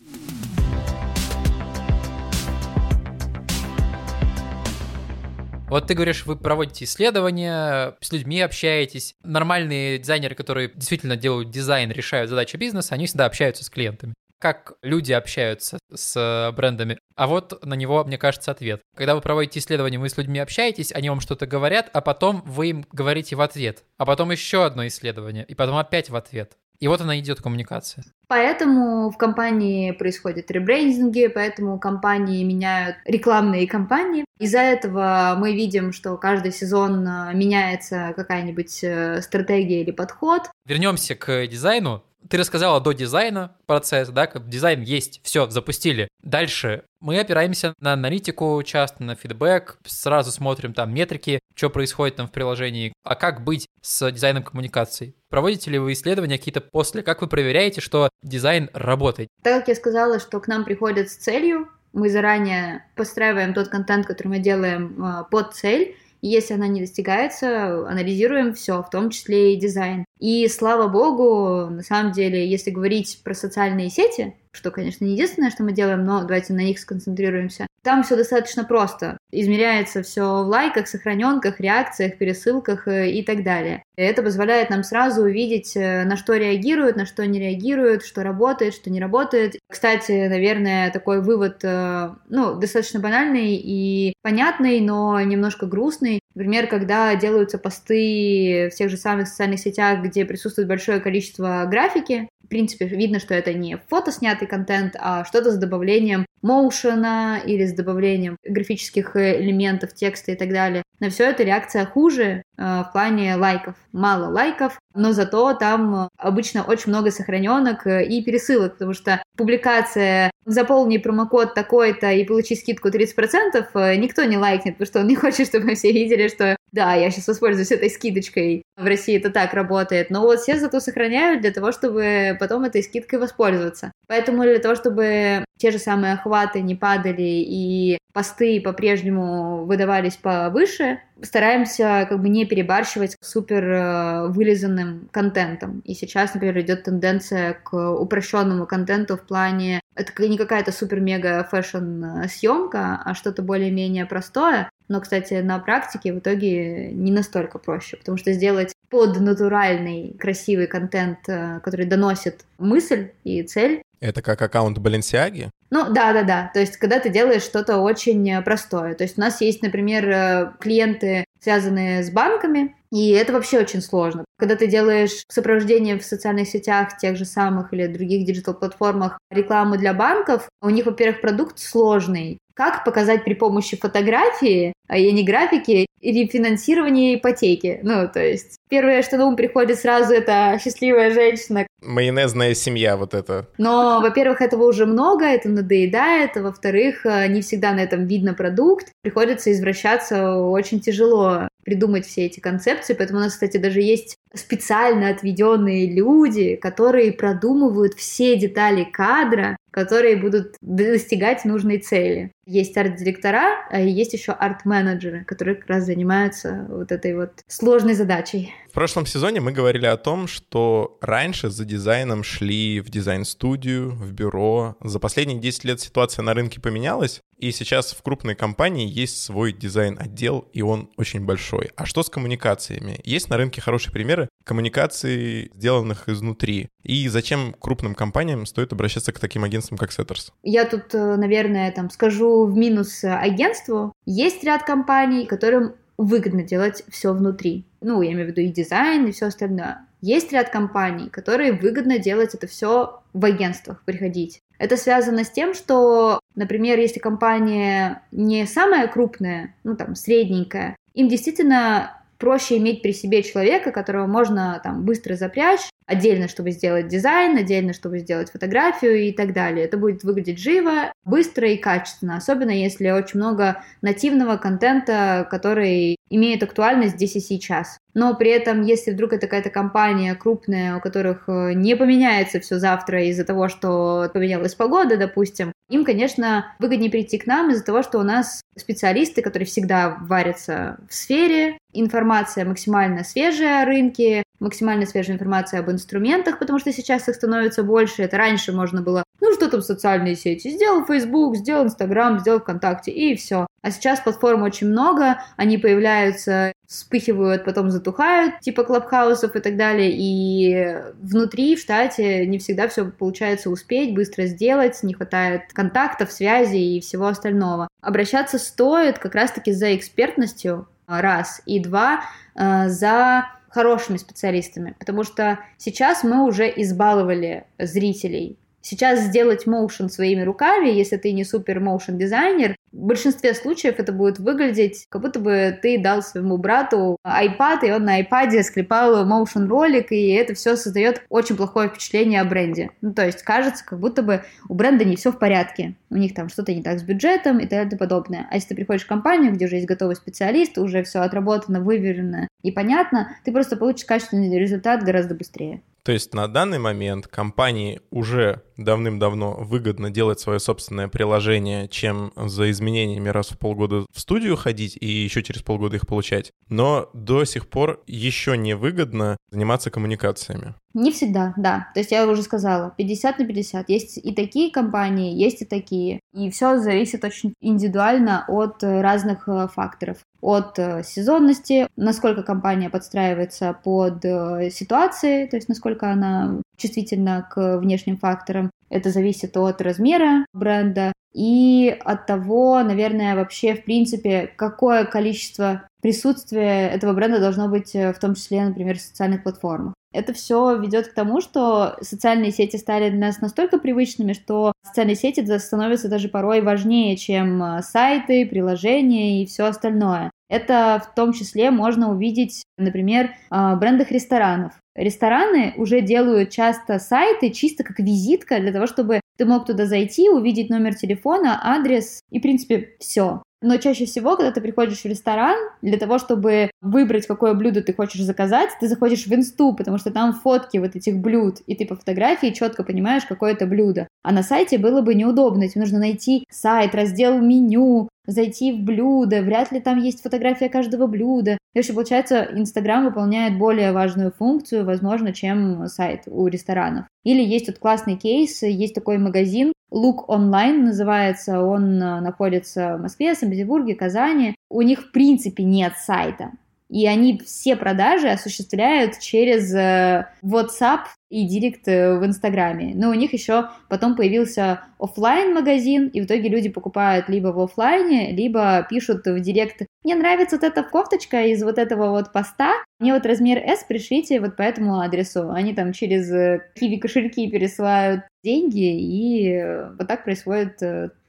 [5.69, 9.15] Вот ты говоришь, вы проводите исследования, с людьми общаетесь.
[9.23, 14.13] Нормальные дизайнеры, которые действительно делают дизайн, решают задачи бизнеса, они всегда общаются с клиентами.
[14.39, 16.99] Как люди общаются с брендами?
[17.15, 18.81] А вот на него, мне кажется, ответ.
[18.95, 22.69] Когда вы проводите исследование, вы с людьми общаетесь, они вам что-то говорят, а потом вы
[22.69, 23.83] им говорите в ответ.
[23.97, 26.57] А потом еще одно исследование, и потом опять в ответ.
[26.79, 28.03] И вот она идет коммуникация.
[28.27, 34.25] Поэтому в компании происходят ребрендинги, поэтому компании меняют рекламные кампании.
[34.37, 40.43] Из-за этого мы видим, что каждый сезон а, меняется какая-нибудь э, стратегия или подход.
[40.65, 42.03] Вернемся к дизайну.
[42.29, 46.09] Ты рассказала до дизайна процесс, да, как дизайн есть, все, запустили.
[46.21, 52.27] Дальше мы опираемся на аналитику часто, на фидбэк, сразу смотрим там метрики, что происходит там
[52.27, 55.15] в приложении, а как быть с дизайном коммуникаций.
[55.29, 57.03] Проводите ли вы исследования какие-то после?
[57.03, 59.29] Как вы проверяете, что дизайн работает?
[59.43, 64.05] Так как я сказала, что к нам приходят с целью, мы заранее подстраиваем тот контент,
[64.05, 69.53] который мы делаем а, под цель, если она не достигается, анализируем все, в том числе
[69.53, 70.05] и дизайн.
[70.19, 75.51] И слава богу, на самом деле, если говорить про социальные сети, что, конечно, не единственное,
[75.51, 77.67] что мы делаем, но давайте на них сконцентрируемся.
[77.83, 79.17] Там все достаточно просто.
[79.31, 83.83] Измеряется все в лайках, сохраненках, реакциях, пересылках э, и так далее.
[83.95, 88.73] Это позволяет нам сразу увидеть, э, на что реагируют, на что не реагируют, что работает,
[88.73, 89.55] что не работает.
[89.69, 96.19] Кстати, наверное, такой вывод, э, ну, достаточно банальный и понятный, но немножко грустный.
[96.35, 102.27] Например, когда делаются посты в тех же самых социальных сетях, где присутствует большое количество графики,
[102.47, 107.65] в принципе, видно, что это не фото снятый контент, а что-то с добавлением моушена или
[107.65, 110.83] с добавлением графических элементов, текста и так далее.
[111.01, 113.75] На все это реакция хуже э, в плане лайков.
[113.91, 120.97] Мало лайков, но зато там обычно очень много сохраненок и пересылок, потому что публикация «заполни
[120.97, 125.47] промокод такой-то и получи скидку 30%» э, никто не лайкнет, потому что он не хочет,
[125.49, 128.63] чтобы все видели, что да, я сейчас воспользуюсь этой скидочкой.
[128.75, 130.09] В России это так работает.
[130.09, 133.91] Но вот все зато сохраняют для того, чтобы потом этой скидкой воспользоваться.
[134.07, 140.99] Поэтому для того, чтобы те же самые охваты не падали и посты по-прежнему выдавались повыше,
[141.21, 145.81] стараемся как бы не перебарщивать супер э, вылизанным контентом.
[145.85, 152.03] И сейчас, например, идет тенденция к упрощенному контенту в плане это не какая-то супер-мега fashion
[152.03, 154.69] э, съемка, а что-то более-менее простое.
[154.87, 160.67] Но, кстати, на практике в итоге не настолько проще, потому что сделать под натуральный красивый
[160.67, 165.49] контент, э, который доносит мысль и цель, это как аккаунт Баленсиаги?
[165.69, 166.51] Ну, да, да, да.
[166.53, 168.93] То есть, когда ты делаешь что-то очень э, простое.
[168.93, 173.81] То есть, у нас есть, например, э, клиенты, связанные с банками, и это вообще очень
[173.81, 174.23] сложно.
[174.37, 179.93] Когда ты делаешь сопровождение в социальных сетях, тех же самых или других диджитал-платформах, рекламу для
[179.93, 182.37] банков, у них, во-первых, продукт сложный.
[182.57, 187.79] Как показать при помощи фотографии, а не графики, рефинансирование ипотеки?
[187.83, 191.67] Ну, то есть, первое, что на ум приходит сразу, это счастливая женщина.
[191.83, 193.47] Майонезная семья вот это.
[193.59, 198.33] Но, во-первых, этого уже много, это надоедает, а во-вторых, э, не всегда на этом видно
[198.33, 198.87] продукт.
[199.03, 205.09] Приходится извращаться очень тяжело придумать все эти концепции, поэтому у нас, кстати, даже есть специально
[205.09, 212.31] отведенные люди, которые продумывают все детали кадра, которые будут достигать нужной цели.
[212.45, 218.53] Есть арт-директора, а есть еще арт-менеджеры, которые как раз занимаются вот этой вот сложной задачей.
[218.69, 224.13] В прошлом сезоне мы говорили о том, что раньше за дизайном шли в дизайн-студию, в
[224.13, 224.77] бюро.
[224.81, 229.51] За последние 10 лет ситуация на рынке поменялась, и сейчас в крупной компании есть свой
[229.51, 231.71] дизайн-отдел, и он очень большой большой.
[231.75, 232.99] А что с коммуникациями?
[233.03, 236.69] Есть на рынке хорошие примеры коммуникаций, сделанных изнутри.
[236.83, 240.31] И зачем крупным компаниям стоит обращаться к таким агентствам, как Setters?
[240.43, 243.93] Я тут, э, наверное, там скажу в минус агентству.
[244.05, 247.65] Есть ряд компаний, которым выгодно делать все внутри.
[247.81, 249.87] Ну, я имею в виду и дизайн, и все остальное.
[250.01, 254.41] Есть ряд компаний, которые выгодно делать это все в агентствах, приходить.
[254.59, 261.07] Это связано с тем, что, например, если компания не самая крупная, ну там средненькая, им
[261.07, 267.37] действительно проще иметь при себе человека, которого можно там быстро запрячь, отдельно, чтобы сделать дизайн,
[267.37, 269.65] отдельно, чтобы сделать фотографию и так далее.
[269.65, 276.43] Это будет выглядеть живо, быстро и качественно, особенно если очень много нативного контента, который имеет
[276.43, 277.79] актуальность здесь и сейчас.
[277.93, 282.59] Но при этом, если вдруг это какая-то компания крупная, у которых э, не поменяется все
[282.59, 287.81] завтра из-за того, что поменялась погода, допустим, им, конечно, выгоднее прийти к нам из-за того,
[287.81, 294.85] что у нас специалисты, которые всегда варятся в сфере, информация максимально свежая о рынке, максимально
[294.85, 298.03] свежая информация об инструментах, потому что сейчас их становится больше.
[298.03, 302.91] Это раньше можно было, ну что там социальные сети, сделал Facebook, сделал Instagram, сделал ВКонтакте
[302.91, 303.47] и все.
[303.61, 309.91] А сейчас платформ очень много, они появляются, вспыхивают, потом затухают, типа клабхаусов и так далее,
[309.93, 316.57] и внутри, в штате, не всегда все получается успеть, быстро сделать, не хватает контактов, связи
[316.57, 317.67] и всего остального.
[317.81, 322.01] Обращаться стоит как раз-таки за экспертностью, раз, и два,
[322.35, 328.37] э, за хорошими специалистами, потому что сейчас мы уже избаловали зрителей.
[328.61, 333.91] Сейчас сделать моушен своими руками, если ты не супер моушен дизайнер, в большинстве случаев это
[333.91, 339.07] будет выглядеть, как будто бы ты дал своему брату iPad, и он на iPad склепал
[339.07, 342.69] motion ролик, и это все создает очень плохое впечатление о бренде.
[342.81, 345.75] Ну, то есть кажется, как будто бы у бренда не все в порядке.
[345.89, 348.27] У них там что-то не так с бюджетом и так далее подобное.
[348.29, 352.26] А если ты приходишь в компанию, где уже есть готовый специалист, уже все отработано, выверено
[352.41, 355.61] и понятно, ты просто получишь качественный результат гораздо быстрее.
[355.87, 362.51] То есть на данный момент компании уже давным-давно выгодно делать свое собственное приложение, чем за
[362.51, 366.31] изменениями раз в полгода в студию ходить и еще через полгода их получать.
[366.49, 370.55] Но до сих пор еще не выгодно заниматься коммуникациями.
[370.73, 371.69] Не всегда, да.
[371.73, 373.69] То есть я уже сказала, 50 на 50.
[373.69, 376.01] Есть и такие компании, есть и такие.
[376.13, 383.57] И все зависит очень индивидуально от разных э, факторов от э, сезонности, насколько компания подстраивается
[383.63, 388.51] под э, ситуации, то есть насколько она чувствительна к внешним факторам.
[388.69, 396.67] Это зависит от размера бренда и от того, наверное, вообще, в принципе, какое количество присутствия
[396.67, 399.73] этого бренда должно быть, э, в том числе, например, в социальных платформах.
[399.93, 404.95] Это все ведет к тому, что социальные сети стали для нас настолько привычными, что социальные
[404.95, 410.11] сети становятся даже порой важнее, чем сайты, приложения и все остальное.
[410.29, 414.53] Это в том числе можно увидеть, например, в брендах ресторанов.
[414.77, 420.07] Рестораны уже делают часто сайты чисто как визитка для того, чтобы ты мог туда зайти,
[420.09, 423.23] увидеть номер телефона, адрес и, в принципе, все.
[423.41, 427.73] Но чаще всего, когда ты приходишь в ресторан, для того, чтобы выбрать, какое блюдо ты
[427.73, 431.65] хочешь заказать, ты заходишь в инсту, потому что там фотки вот этих блюд, и ты
[431.65, 433.87] по фотографии четко понимаешь, какое это блюдо.
[434.03, 439.21] А на сайте было бы неудобно, тебе нужно найти сайт, раздел меню, зайти в блюдо,
[439.21, 441.37] вряд ли там есть фотография каждого блюда.
[441.53, 446.85] И вообще, получается, Инстаграм выполняет более важную функцию, возможно, чем сайт у ресторанов.
[447.03, 452.81] Или есть вот классный кейс, есть такой магазин, Look Online называется, он э, находится в
[452.81, 454.35] Москве, Санкт-Петербурге, Казани.
[454.49, 456.31] У них в принципе нет сайта.
[456.69, 462.73] И они все продажи осуществляют через э, WhatsApp и Директ э, в Инстаграме.
[462.75, 467.39] Но у них еще потом появился офлайн магазин, и в итоге люди покупают либо в
[467.39, 472.51] офлайне, либо пишут в Директ «Мне нравится вот эта кофточка из вот этого вот поста,
[472.79, 475.31] мне вот размер S пришлите вот по этому адресу».
[475.31, 479.41] Они там через киви кошельки пересылают деньги, и
[479.77, 480.61] вот так происходит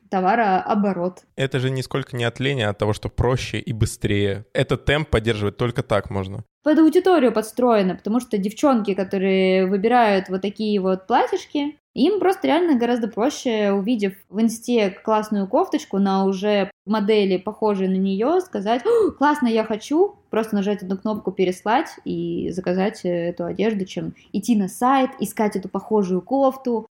[0.08, 1.24] товарооборот.
[1.36, 4.46] Это же нисколько не от лени, а от того, что проще и быстрее.
[4.52, 6.44] Этот темп поддерживать только так можно.
[6.62, 12.78] Под аудиторию подстроено, потому что девчонки, которые выбирают вот такие вот платьишки, им просто реально
[12.78, 18.82] гораздо проще, увидев в инсте классную кофточку на уже модели, похожей на нее, сказать
[19.18, 24.68] «Классно, я хочу!» Просто нажать одну кнопку «Переслать» и заказать эту одежду, чем идти на
[24.68, 26.86] сайт, искать эту похожую кофту.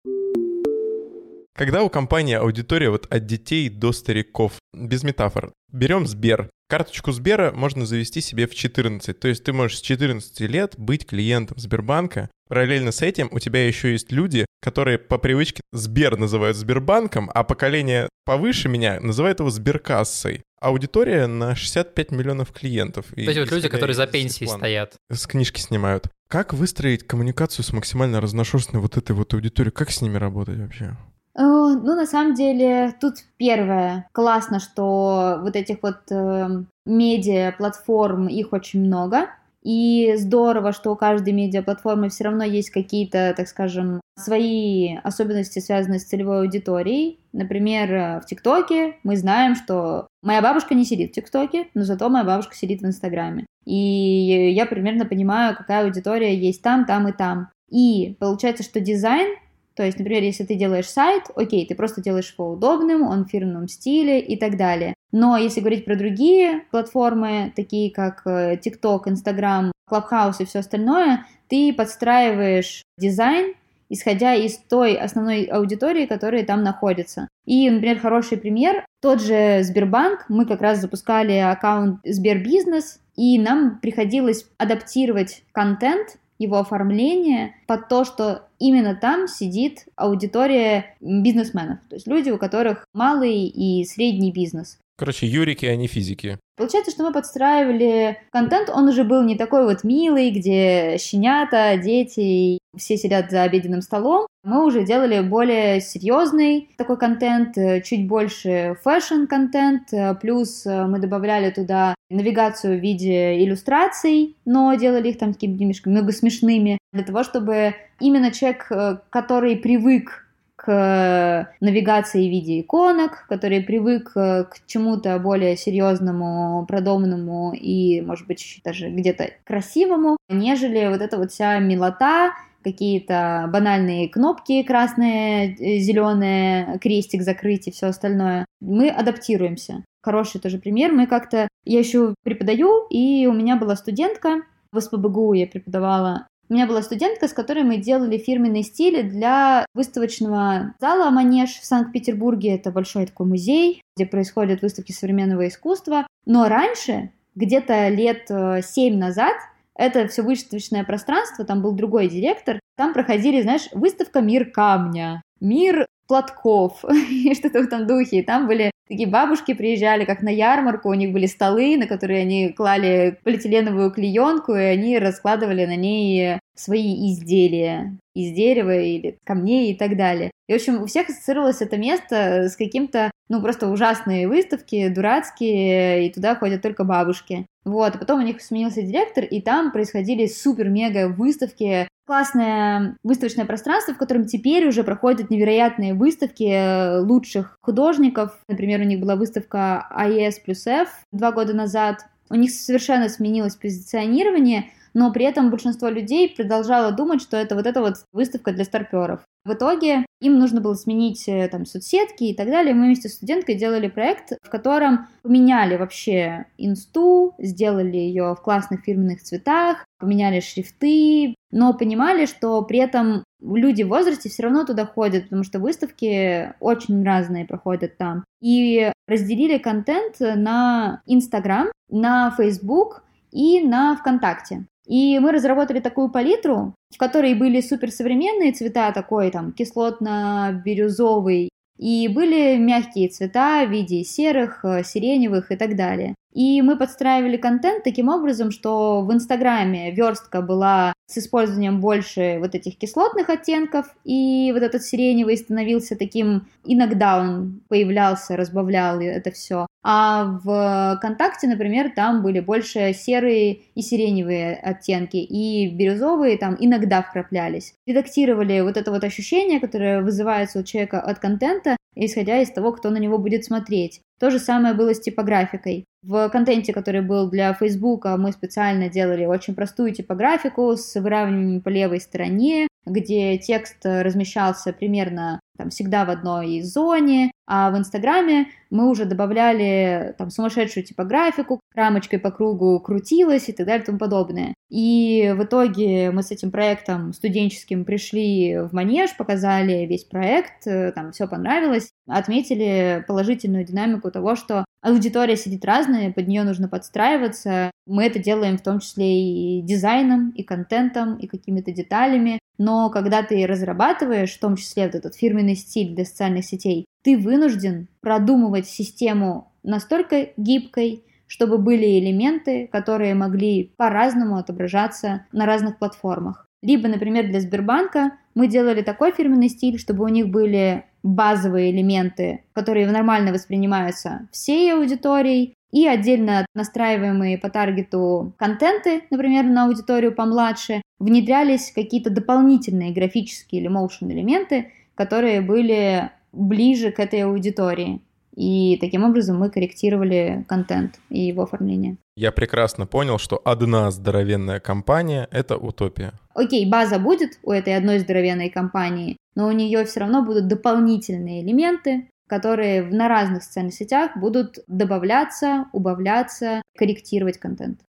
[1.57, 6.51] Когда у компании аудитория вот от детей до стариков, без метафор, берем Сбер.
[6.69, 9.21] Карточку Сбера можно завести себе в 14.
[9.21, 12.29] То есть ты можешь с 14 лет быть клиентом Сбербанка.
[12.49, 17.45] Параллельно с этим у тебя еще есть люди, которые по привычке Сбер называют Сбербанком, а
[17.45, 20.43] поколение повыше меня называет его Сберкассой.
[20.61, 23.07] аудитория на 65 миллионов клиентов.
[23.15, 24.95] То есть вот люди, которые за пенсией стоят.
[25.09, 26.09] С книжки снимают.
[26.27, 29.73] Как выстроить коммуникацию с максимально разношерстной вот этой вот аудиторией?
[29.73, 30.97] Как с ними работать вообще?
[31.37, 34.09] Э, ну, на самом деле, тут первое.
[34.13, 36.49] Классно, что вот этих вот э,
[36.87, 39.29] медиа-платформ, их очень много.
[39.63, 46.01] И здорово, что у каждой медиаплатформы все равно есть какие-то, так скажем, свои особенности, связанные
[46.01, 47.19] с целевой аудиторией.
[47.33, 52.25] Например, в ТикТоке мы знаем, что моя бабушка не сидит в ТикТоке, но зато моя
[52.25, 53.47] бабушка сидит в Инстаграме.
[53.65, 57.49] И я примерно понимаю, какая аудитория есть там, там и там.
[57.71, 59.35] И получается, что дизайн
[59.75, 63.29] то есть, например, если ты делаешь сайт, окей, ты просто делаешь его удобным, он в
[63.29, 64.95] фирменном стиле и так далее.
[65.13, 71.27] Но если говорить про другие платформы, такие как э, TikTok, Instagram, Clubhouse и все остальное,
[71.49, 73.55] ты подстраиваешь дизайн
[73.89, 77.29] исходя из той основной аудитории, которая там находится.
[77.45, 83.79] И, например, хороший пример, тот же Сбербанк, мы как раз запускали аккаунт Сбербизнес, и нам
[83.81, 92.07] приходилось адаптировать контент его оформление под то, что именно там сидит аудитория бизнесменов, то есть
[92.07, 94.79] люди, у которых малый и средний бизнес.
[94.97, 96.39] Короче, юрики, а не физики.
[96.57, 102.59] Получается, что мы подстраивали контент, он уже был не такой вот милый, где щенята, дети,
[102.77, 104.29] все сидят за обеденным столом.
[104.45, 109.89] Мы уже делали более серьезный такой контент, чуть больше fashion-контент,
[110.21, 116.13] плюс мы добавляли туда навигацию в виде иллюстраций, но делали их там такими немножко много
[116.13, 118.71] смешными, для того, чтобы именно человек,
[119.11, 120.24] который привык
[120.65, 128.27] к навигации в виде иконок, который привык э, к чему-то более серьезному, продуманному и, может
[128.27, 135.79] быть, даже где-то красивому, нежели вот эта вот вся милота, какие-то банальные кнопки красные, э,
[135.81, 138.47] зеленые, крестик закрыть и все остальное.
[138.63, 139.85] Мы адаптируемся.
[140.03, 140.93] Хороший тоже пример.
[140.93, 141.49] Мы как-то...
[141.65, 144.43] Я еще преподаю, и у меня была студентка,
[144.73, 149.65] в СПБГУ я преподавала у меня была студентка, с которой мы делали фирменные стили для
[149.75, 152.55] выставочного зала «Манеж» в Санкт-Петербурге.
[152.57, 156.07] Это большой такой музей, где происходят выставки современного искусства.
[156.27, 159.35] Но раньше, где-то лет э, семь назад,
[159.75, 165.87] это все выставочное пространство, там был другой директор, там проходили, знаешь, выставка «Мир камня», «Мир
[166.07, 168.21] платков и что-то в этом духе.
[168.21, 172.21] И там были такие бабушки приезжали, как на ярмарку, у них были столы, на которые
[172.21, 179.73] они клали полиэтиленовую клеенку, и они раскладывали на ней свои изделия из дерева или камней
[179.73, 180.31] и так далее.
[180.47, 186.07] И, в общем, у всех ассоциировалось это место с каким-то, ну, просто ужасные выставки, дурацкие,
[186.07, 187.47] и туда ходят только бабушки.
[187.65, 193.95] Вот, а потом у них сменился директор, и там происходили супер-мега выставки, классное выставочное пространство,
[193.95, 198.39] в котором теперь уже проходят невероятные выставки лучших художников.
[198.49, 202.07] Например, у них была выставка AES плюс F два года назад.
[202.31, 207.67] У них совершенно сменилось позиционирование, но при этом большинство людей продолжало думать, что это вот
[207.67, 209.21] эта вот выставка для старперов.
[209.45, 212.75] В итоге им нужно было сменить э, там соцсетки и так далее.
[212.75, 218.85] Мы вместе с студенткой делали проект, в котором поменяли вообще инсту, сделали ее в классных
[218.85, 224.87] фирменных цветах, поменяли шрифты, но понимали, что при этом люди в возрасте все равно туда
[224.87, 228.25] ходят, потому что выставки очень разные проходят там.
[228.41, 234.65] И разделили контент на Инстаграм, на Фейсбук и на ВКонтакте.
[234.87, 242.57] И мы разработали такую палитру, в которой были суперсовременные цвета, такой там кислотно-бирюзовый, и были
[242.57, 246.15] мягкие цвета в виде серых, э, сиреневых и так далее.
[246.35, 252.55] И мы подстраивали контент таким образом, что в Инстаграме верстка была с использованием больше вот
[252.55, 259.67] этих кислотных оттенков, и вот этот сиреневый становился таким, иногда он появлялся, разбавлял это все.
[259.83, 267.03] А в ВКонтакте, например, там были больше серые и сиреневые оттенки, и бирюзовые там иногда
[267.03, 267.75] вкраплялись.
[267.87, 272.91] Редактировали вот это вот ощущение, которое вызывается у человека от контента, исходя из того, кто
[272.91, 274.01] на него будет смотреть.
[274.21, 275.85] То же самое было с типографикой.
[276.03, 281.69] В контенте, который был для Фейсбука, мы специально делали очень простую типографику с выравниванием по
[281.69, 288.91] левой стороне, где текст размещался примерно там, всегда в одной зоне, а в Инстаграме мы
[288.91, 294.55] уже добавляли там сумасшедшую типографику, рамочкой по кругу крутилась и так далее и тому подобное.
[294.69, 300.91] И в итоге мы с этим проектом студенческим пришли в Манеж, показали весь проект, э,
[300.91, 307.71] там все понравилось, отметили положительную динамику того, что аудитория сидит разная, под нее нужно подстраиваться.
[307.87, 312.41] Мы это делаем в том числе и дизайном, и контентом, и какими-то деталями.
[312.59, 317.19] Но когда ты разрабатываешь, в том числе вот этот фирменный стиль для социальных сетей, ты
[317.19, 326.47] вынужден продумывать систему настолько гибкой, чтобы были элементы, которые могли по-разному отображаться на разных платформах.
[326.63, 332.45] Либо, например, для Сбербанка мы делали такой фирменный стиль, чтобы у них были базовые элементы,
[332.55, 340.83] которые нормально воспринимаются всей аудиторией, и отдельно настраиваемые по таргету контенты, например, на аудиторию помладше,
[341.01, 348.01] внедрялись какие-то дополнительные графические или motion элементы, которые были ближе к этой аудитории.
[348.37, 351.97] И таким образом мы корректировали контент и его оформление.
[352.17, 356.13] Я прекрасно понял, что одна здоровенная компания— это утопия.
[356.35, 361.43] Окей, база будет у этой одной здоровенной компании, но у нее все равно будут дополнительные
[361.43, 367.81] элементы, которые на разных социальных сетях будут добавляться, убавляться, корректировать контент.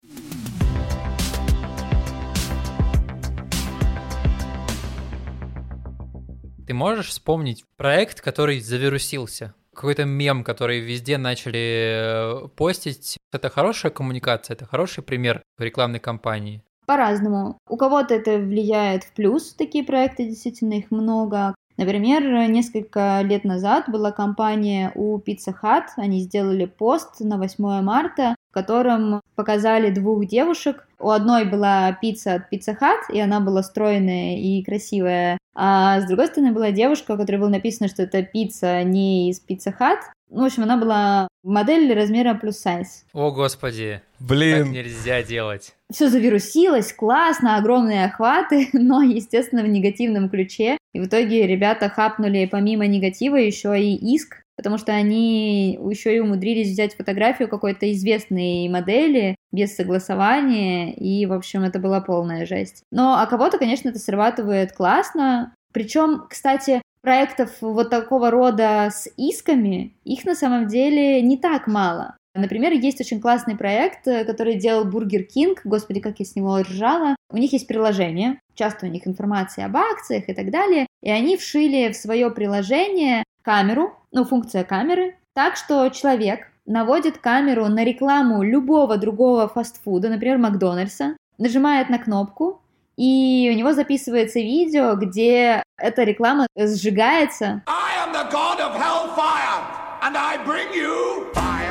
[6.66, 9.54] Ты можешь вспомнить проект, который завирусился?
[9.72, 13.18] Какой-то мем, который везде начали э, постить.
[13.32, 16.64] Это хорошая коммуникация, это хороший пример рекламной кампании.
[16.86, 17.58] По-разному.
[17.68, 21.54] У кого-то это влияет в плюс, такие проекты, действительно их много.
[21.76, 28.34] Например, несколько лет назад была кампания у Pizza Hut, они сделали пост на 8 марта,
[28.50, 30.88] в котором показали двух девушек.
[30.98, 36.06] У одной была пицца от Pizza Hut, и она была стройная и красивая, а с
[36.06, 39.98] другой стороны была девушка, у которой было написано, что это пицца не из Pizza Hut,
[40.28, 43.04] в общем, она была модель размера plus size.
[43.12, 44.02] О, господи.
[44.18, 44.64] Блин.
[44.64, 45.74] Так нельзя делать.
[45.90, 50.78] Все завирусилось, классно, огромные охваты, но, естественно, в негативном ключе.
[50.92, 56.20] И в итоге ребята хапнули помимо негатива еще и иск, потому что они еще и
[56.20, 62.82] умудрились взять фотографию какой-то известной модели без согласования, и, в общем, это была полная жесть.
[62.90, 69.94] Но а кого-то, конечно, это срабатывает классно, причем, кстати, проектов вот такого рода с исками,
[70.04, 72.16] их на самом деле не так мало.
[72.36, 75.62] Например, есть очень классный проект, э, который делал Бургер Кинг.
[75.64, 77.16] Господи, как я с него ржала.
[77.30, 80.86] У них есть приложение, часто у них информация об акциях и так далее.
[81.02, 87.68] И они вшили в свое приложение камеру, ну, функция камеры, так что человек наводит камеру
[87.68, 92.62] на рекламу любого другого фастфуда, например, Макдональдса, нажимает на кнопку,
[92.96, 97.62] и у него записывается видео, где эта реклама сжигается.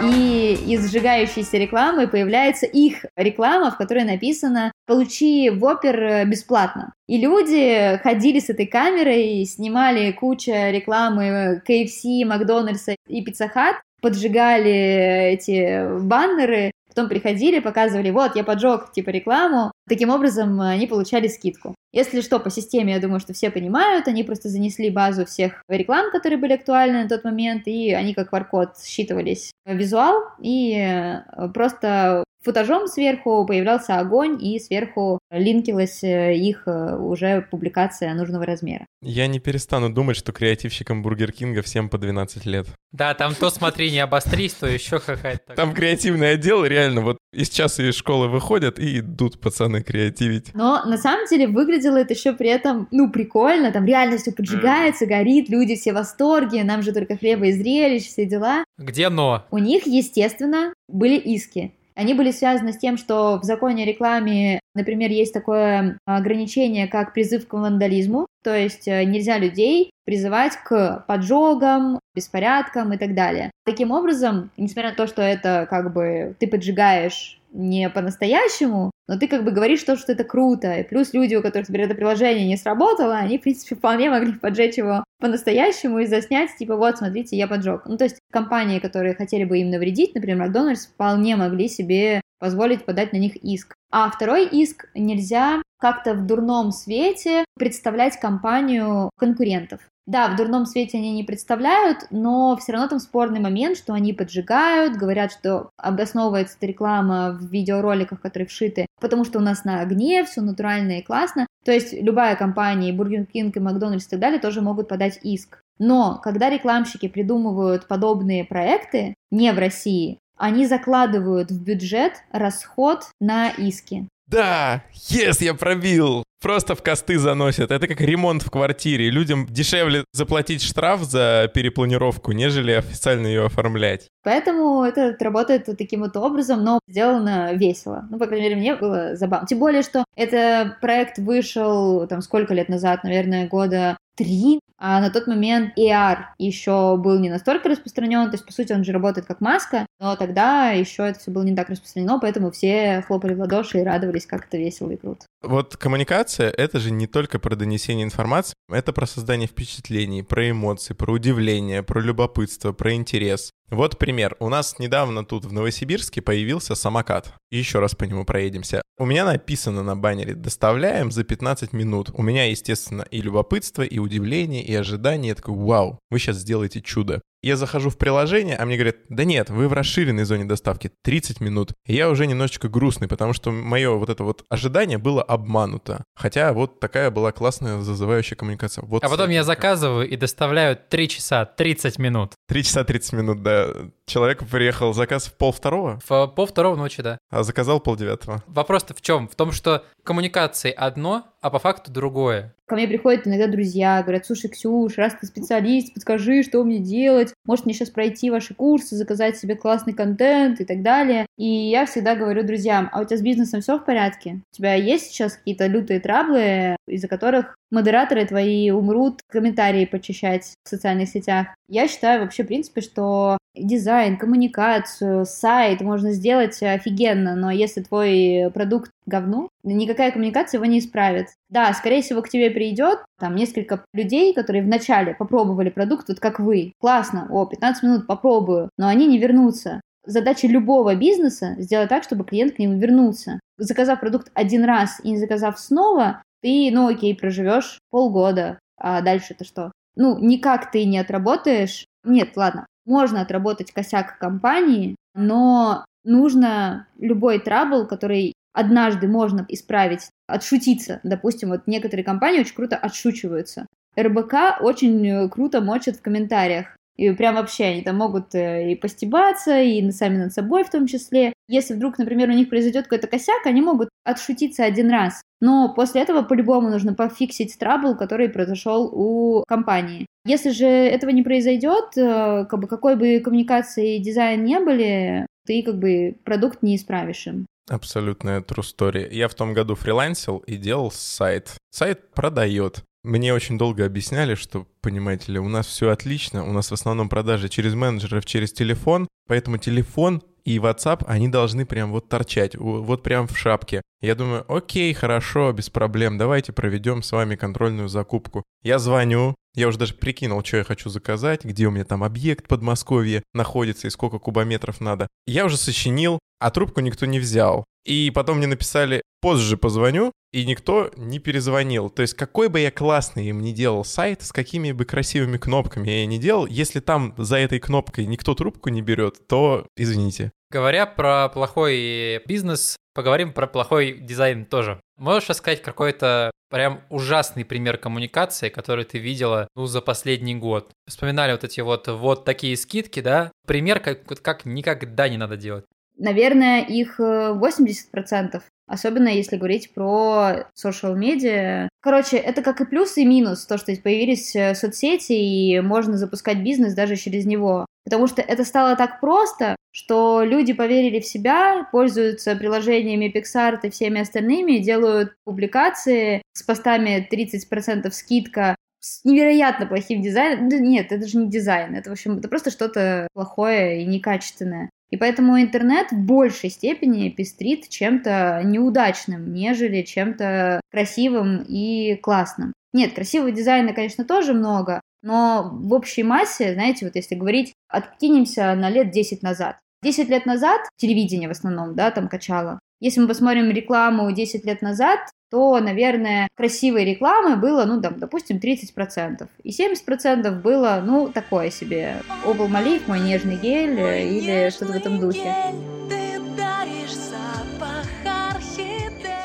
[0.03, 6.93] И из сжигающейся рекламы появляется их реклама, в которой написано «Получи Вопер бесплатно».
[7.07, 15.33] И люди ходили с этой камерой, снимали куча рекламы KFC, Макдональдса и Pizza Hut, поджигали
[15.33, 19.71] эти баннеры, потом приходили, показывали, вот, я поджег, типа, рекламу.
[19.87, 21.75] Таким образом, они получали скидку.
[21.93, 26.11] Если что, по системе, я думаю, что все понимают, они просто занесли базу всех реклам,
[26.11, 32.23] которые были актуальны на тот момент, и они как QR-код считывались визуал, и э, просто
[32.45, 38.85] футажом сверху появлялся огонь, и сверху линкилась э, их э, уже публикация нужного размера.
[39.01, 42.67] Я не перестану думать, что креативщикам Бургер Кинга всем по 12 лет.
[42.91, 45.55] Да, там то смотри, не обострись, то еще какая-то.
[45.55, 50.53] Там креативный отдел, реально, вот из часа из школы выходят и идут пацаны креативить.
[50.53, 55.05] Но на самом деле выглядело это еще при этом, ну, прикольно, там реально все поджигается,
[55.05, 58.63] горит, люди все в восторге, нам же только хлеба и зрелищ, все дела.
[58.77, 59.45] Где но?
[59.51, 61.73] У них, естественно, были иски.
[61.95, 67.13] Они были связаны с тем, что в законе о рекламе, например, есть такое ограничение, как
[67.13, 73.49] призыв к вандализму, то есть э, нельзя людей призывать к поджогам, беспорядкам и так далее.
[73.65, 79.27] Таким образом, несмотря на то, что это как бы ты поджигаешь не по-настоящему, но ты
[79.27, 80.73] как бы говоришь то, что это круто.
[80.73, 84.33] И плюс люди, у которых, например, это приложение не сработало, они, в принципе, вполне могли
[84.33, 87.83] поджечь его по-настоящему и заснять, типа, вот, смотрите, я поджег.
[87.85, 92.85] Ну, то есть компании, которые хотели бы им навредить, например, Макдональдс, вполне могли себе позволить
[92.85, 93.73] подать на них иск.
[93.91, 99.79] А второй иск нельзя как-то в дурном свете представлять компанию конкурентов.
[100.07, 104.13] Да, в дурном свете они не представляют, но все равно там спорный момент, что они
[104.13, 109.81] поджигают, говорят, что обосновывается эта реклама в видеороликах, которые вшиты, потому что у нас на
[109.81, 111.47] огне, все натурально и классно.
[111.63, 115.19] То есть любая компания, и Burger King, и Макдональдс и так далее, тоже могут подать
[115.23, 115.59] иск.
[115.79, 123.49] Но когда рекламщики придумывают подобные проекты не в России, они закладывают в бюджет расход на
[123.49, 124.07] иски.
[124.27, 126.23] Да, yes, я пробил.
[126.41, 127.71] Просто в косты заносят.
[127.71, 129.09] Это как ремонт в квартире.
[129.09, 134.09] Людям дешевле заплатить штраф за перепланировку, нежели официально ее оформлять.
[134.23, 138.07] Поэтому это работает таким вот образом, но сделано весело.
[138.11, 139.47] Ну, по крайней мере, мне было забавно.
[139.47, 145.09] Тем более, что этот проект вышел там сколько лет назад, наверное, года три, а на
[145.09, 149.25] тот момент AR еще был не настолько распространен, то есть, по сути, он же работает
[149.25, 153.39] как маска, но тогда еще это все было не так распространено, поэтому все хлопали в
[153.39, 155.25] ладоши и радовались, как это весело и круто.
[155.41, 160.93] Вот коммуникация— это же не только про донесение информации, это про создание впечатлений, про эмоции,
[160.93, 163.51] про удивление, про любопытство, про интерес.
[163.71, 164.35] Вот пример.
[164.39, 167.33] У нас недавно тут в Новосибирске появился самокат.
[167.49, 168.83] Еще раз по нему проедемся.
[168.99, 172.11] У меня написано на баннере «Доставляем за 15 минут».
[172.13, 175.29] У меня, естественно, и любопытство, и удивление, и ожидание.
[175.29, 177.21] Я такой «Вау, вы сейчас сделаете чудо».
[177.45, 181.41] Я захожу в приложение, а мне говорят, да нет, вы в расширенной зоне доставки 30
[181.41, 181.73] минут.
[181.85, 186.05] И я уже немножечко грустный, потому что мое вот это вот ожидание было обмануто.
[186.15, 188.83] Хотя вот такая была классная зазывающая коммуникация.
[188.83, 192.33] Вот а потом я заказываю и доставляю 3 часа 30 минут.
[192.47, 193.67] 3 часа 30 минут, да.
[194.07, 195.99] Человек приехал, заказ в пол второго?
[196.07, 197.17] В пол второго ночи, да.
[197.31, 198.43] А заказал пол девятого.
[198.45, 199.27] Вопрос-то в чем?
[199.27, 202.53] В том, что коммуникации одно, а по факту другое.
[202.67, 207.33] Ко мне приходят иногда друзья, говорят, слушай, Ксюш, раз ты специалист, подскажи, что мне делать,
[207.45, 211.27] может мне сейчас пройти ваши курсы, заказать себе классный контент и так далее.
[211.37, 214.41] И я всегда говорю друзьям, а у тебя с бизнесом все в порядке?
[214.51, 220.69] У тебя есть сейчас какие-то лютые траблы, из-за которых модераторы твои умрут комментарии почищать в
[220.69, 221.47] социальных сетях.
[221.67, 228.49] Я считаю вообще, в принципе, что дизайн, коммуникацию, сайт можно сделать офигенно, но если твой
[228.53, 231.27] продукт говно, никакая коммуникация его не исправит.
[231.49, 236.39] Да, скорее всего, к тебе придет там несколько людей, которые вначале попробовали продукт, вот как
[236.39, 236.71] вы.
[236.79, 239.81] Классно, о, 15 минут попробую, но они не вернутся.
[240.05, 243.39] Задача любого бизнеса сделать так, чтобы клиент к нему вернулся.
[243.57, 249.33] Заказав продукт один раз и не заказав снова, ты, ну окей, проживешь полгода, а дальше
[249.33, 249.71] это что?
[249.95, 251.87] Ну, никак ты не отработаешь.
[252.03, 260.99] Нет, ладно, можно отработать косяк компании, но нужно любой трабл, который однажды можно исправить, отшутиться.
[261.01, 263.65] Допустим, вот некоторые компании очень круто отшучиваются.
[263.99, 266.77] РБК очень э, круто мочат в комментариях.
[266.95, 270.85] И прям вообще они там могут э, и постебаться, и сами над собой в том
[270.85, 271.33] числе.
[271.47, 275.21] Если вдруг, например, у них произойдет какой-то косяк, они могут отшутиться один раз.
[275.45, 280.07] Но после этого по-любому нужно пофиксить трабл, который произошел у компании.
[280.25, 285.27] Если же этого не произойдет, э, как бы какой бы коммуникации и дизайн не были,
[285.45, 287.45] ты как бы продукт не исправишь им.
[287.69, 289.07] Абсолютная true story.
[289.11, 291.51] Я в том году фрилансил и делал сайт.
[291.69, 292.81] Сайт продает.
[293.03, 297.07] Мне очень долго объясняли, что, понимаете ли, у нас все отлично, у нас в основном
[297.07, 303.03] продажи через менеджеров, через телефон, поэтому телефон и WhatsApp, они должны прям вот торчать, вот
[303.03, 303.81] прям в шапке.
[304.01, 308.43] Я думаю, окей, хорошо, без проблем, давайте проведем с вами контрольную закупку.
[308.63, 312.47] Я звоню, я уже даже прикинул, что я хочу заказать, где у меня там объект
[312.47, 315.07] Подмосковье находится и сколько кубометров надо.
[315.25, 317.65] Я уже сочинил, а трубку никто не взял.
[317.85, 321.89] И потом мне написали, позже позвоню, и никто не перезвонил.
[321.89, 325.89] То есть какой бы я классный им не делал сайт, с какими бы красивыми кнопками
[325.89, 330.31] я не делал, если там за этой кнопкой никто трубку не берет, то извините.
[330.51, 334.79] Говоря про плохой бизнес, поговорим про плохой дизайн тоже.
[334.97, 340.71] Можешь рассказать какой-то прям ужасный пример коммуникации, который ты видела ну, за последний год?
[340.87, 343.31] Вспоминали вот эти вот вот такие скидки, да?
[343.47, 345.65] Пример, как, как никогда не надо делать.
[345.97, 348.35] Наверное, их 80%.
[348.35, 351.69] Э, Особенно если говорить про social медиа.
[351.81, 356.39] Короче, это как и плюс, и минус, то, что появились э, соцсети, и можно запускать
[356.39, 357.67] бизнес даже через него.
[357.83, 363.69] Потому что это стало так просто, что люди поверили в себя, пользуются приложениями Pixar и
[363.69, 370.47] всеми остальными, делают публикации с постами 30% скидка, с невероятно плохим дизайном.
[370.47, 374.71] Нет, это же не дизайн, это, в общем, это просто что-то плохое и некачественное.
[374.91, 382.53] И поэтому интернет в большей степени пестрит чем-то неудачным, нежели чем-то красивым и классным.
[382.73, 388.53] Нет, красивого дизайна, конечно, тоже много, но в общей массе, знаете, вот если говорить, откинемся
[388.55, 389.59] на лет 10 назад.
[389.83, 392.59] 10 лет назад телевидение в основном, да, там качало.
[392.79, 394.99] Если мы посмотрим рекламу 10 лет назад,
[395.35, 399.27] то, наверное, красивой рекламы было, ну, там, допустим, 30%.
[399.43, 401.97] И 70% было, ну, такое себе.
[402.23, 405.35] Обл Малик, мой нежный гель э, или что-то в этом духе.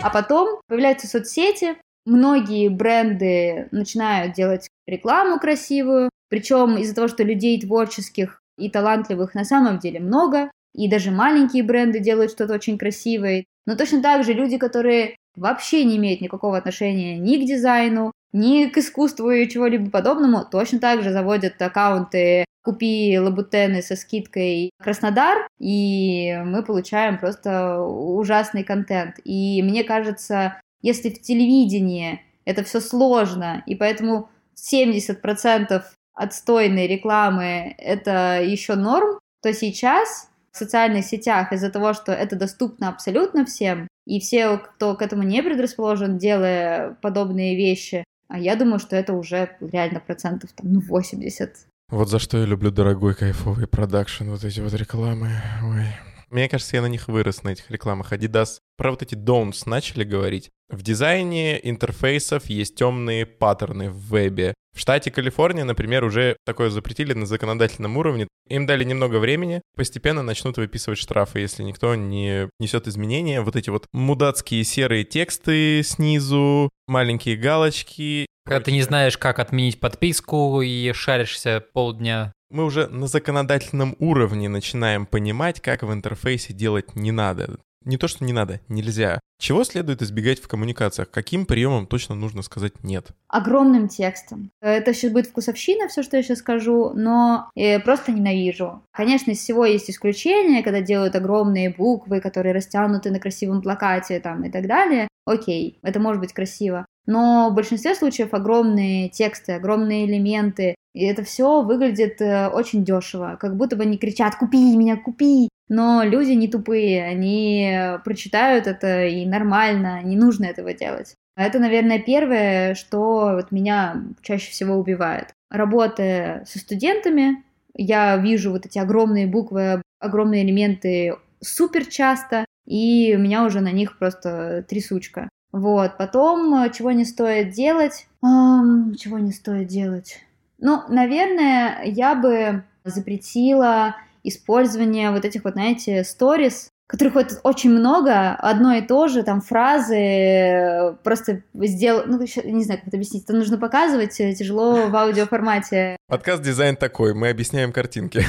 [0.03, 7.61] А потом появляются соцсети, многие бренды начинают делать рекламу красивую, причем из-за того, что людей
[7.61, 13.45] творческих и талантливых на самом деле много, и даже маленькие бренды делают что-то очень красивое.
[13.65, 18.67] Но точно так же люди, которые вообще не имеют никакого отношения ни к дизайну, ни
[18.67, 25.49] к искусству и чего-либо подобному, точно так же заводят аккаунты «Купи лабутены со скидкой Краснодар»,
[25.59, 29.17] и мы получаем просто ужасный контент.
[29.25, 35.83] И мне кажется, если в телевидении это все сложно, и поэтому 70%
[36.15, 42.89] отстойной рекламы это еще норм, то сейчас в социальных сетях из-за того, что это доступно
[42.89, 48.79] абсолютно всем, и все, кто к этому не предрасположен, делая подобные вещи, а я думаю,
[48.79, 51.67] что это уже реально процентов там, ну, 80.
[51.91, 55.31] Вот за что я люблю дорогой кайфовый продакшн, вот эти вот рекламы.
[55.65, 55.87] Ой.
[56.31, 58.13] Мне кажется, я на них вырос, на этих рекламах.
[58.13, 60.51] Adidas про вот эти don'ts начали говорить.
[60.69, 64.55] В дизайне интерфейсов есть темные паттерны в вебе.
[64.73, 68.29] В штате Калифорния, например, уже такое запретили на законодательном уровне.
[68.49, 73.41] Им дали немного времени, постепенно начнут выписывать штрафы, если никто не несет изменения.
[73.41, 78.27] Вот эти вот мудацкие серые тексты снизу, маленькие галочки.
[78.45, 84.49] Когда ты не знаешь, как отменить подписку и шаришься полдня мы уже на законодательном уровне
[84.49, 87.59] начинаем понимать, как в интерфейсе делать не надо.
[87.85, 89.21] Не то, что не надо, нельзя.
[89.39, 91.11] Чего следует избегать в коммуникациях?
[91.11, 93.07] Каким приемом точно нужно сказать нет?
[93.29, 94.51] Огромным текстом.
[94.61, 98.83] Это сейчас будет вкусовщина, все, что я сейчас скажу, но я просто ненавижу.
[98.93, 104.45] Конечно, из всего есть исключения, когда делают огромные буквы, которые растянуты на красивом плакате там,
[104.45, 105.09] и так далее.
[105.25, 106.85] Окей, это может быть красиво.
[107.07, 113.37] Но в большинстве случаев огромные тексты, огромные элементы, и это все выглядит э, очень дешево,
[113.41, 119.07] как будто бы они кричат «Купи меня, купи!» Но люди не тупые, они прочитают это
[119.07, 121.15] и нормально, не нужно этого делать.
[121.37, 125.29] Это, наверное, первое, что вот меня чаще всего убивает.
[125.49, 133.19] Работая со студентами, я вижу вот эти огромные буквы, огромные элементы супер часто, и у
[133.19, 135.29] меня уже на них просто трясучка.
[135.53, 138.07] Вот, потом, э, чего не стоит делать?
[138.23, 140.21] Эм, чего не стоит делать?
[140.61, 148.35] Ну, наверное, я бы запретила использование вот этих вот, знаете, сторис, которых вот очень много,
[148.35, 153.33] одно и то же, там фразы просто сделал, ну, не знаю, как это объяснить, это
[153.33, 155.97] нужно показывать, э, тяжело в аудиоформате.
[156.09, 158.25] Подкаст дизайн такой, мы объясняем картинки.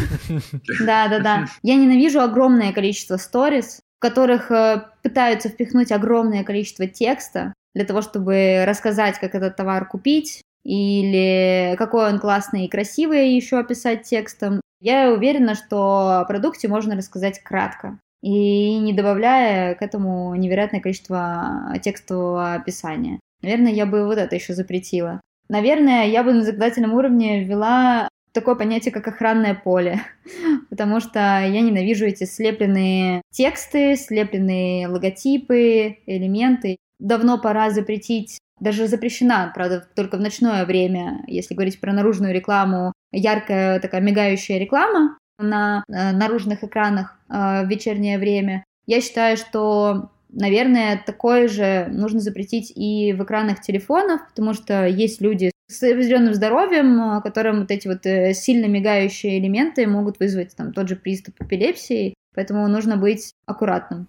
[0.79, 1.47] Да-да-да.
[1.63, 8.03] Я ненавижу огромное количество сторис, в которых э, пытаются впихнуть огромное количество текста для того,
[8.03, 14.61] чтобы рассказать, как этот товар купить, или какой он классный и красивый еще описать текстом.
[14.79, 21.73] Я уверена, что о продукте можно рассказать кратко и не добавляя к этому невероятное количество
[21.81, 23.19] текстового описания.
[23.41, 25.21] Наверное, я бы вот это еще запретила.
[25.49, 30.01] Наверное, я бы на законодательном уровне ввела такое понятие, как охранное поле,
[30.69, 36.77] потому что я ненавижу эти слепленные тексты, слепленные логотипы, элементы.
[36.99, 42.93] Давно пора запретить даже запрещена, правда, только в ночное время, если говорить про наружную рекламу,
[43.11, 48.63] яркая такая мигающая реклама на э, наружных экранах э, в вечернее время.
[48.85, 55.21] Я считаю, что, наверное, такое же нужно запретить и в экранах телефонов, потому что есть
[55.21, 60.55] люди с определенным здоровьем, э, которым вот эти вот э, сильно мигающие элементы могут вызвать
[60.55, 64.07] там тот же приступ эпилепсии, поэтому нужно быть аккуратным.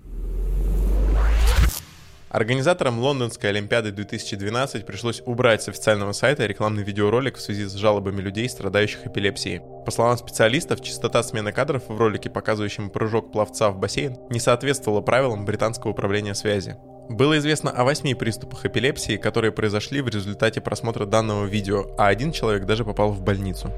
[2.32, 8.22] Организаторам Лондонской Олимпиады 2012 пришлось убрать с официального сайта рекламный видеоролик в связи с жалобами
[8.22, 9.60] людей, страдающих эпилепсией.
[9.84, 15.02] По словам специалистов, частота смены кадров в ролике, показывающем прыжок пловца в бассейн, не соответствовала
[15.02, 16.76] правилам британского управления связи.
[17.10, 22.32] Было известно о восьми приступах эпилепсии, которые произошли в результате просмотра данного видео, а один
[22.32, 23.70] человек даже попал в больницу.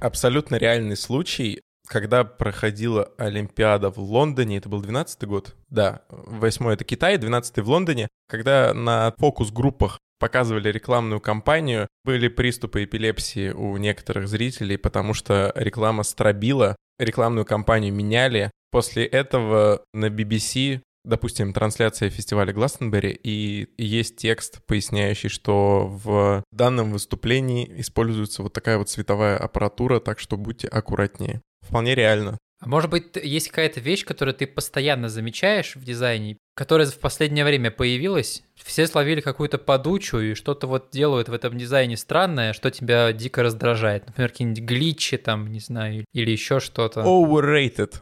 [0.00, 6.84] Абсолютно реальный случай когда проходила Олимпиада в Лондоне, это был 12 год, да, 8 это
[6.84, 14.28] Китай, 12 в Лондоне, когда на фокус-группах показывали рекламную кампанию, были приступы эпилепсии у некоторых
[14.28, 18.50] зрителей, потому что реклама стробила, рекламную кампанию меняли.
[18.70, 26.92] После этого на BBC допустим, трансляция фестиваля Гластенберри, и есть текст, поясняющий, что в данном
[26.92, 31.42] выступлении используется вот такая вот световая аппаратура, так что будьте аккуратнее.
[31.68, 32.38] Вполне реально.
[32.64, 37.44] А может быть, есть какая-то вещь, которую ты постоянно замечаешь в дизайне, которая в последнее
[37.44, 38.42] время появилась?
[38.54, 43.42] Все словили какую-то подучу и что-то вот делают в этом дизайне странное, что тебя дико
[43.42, 44.06] раздражает.
[44.06, 47.00] Например, какие-нибудь гличи там, не знаю, или еще что-то.
[47.00, 47.96] Overrated.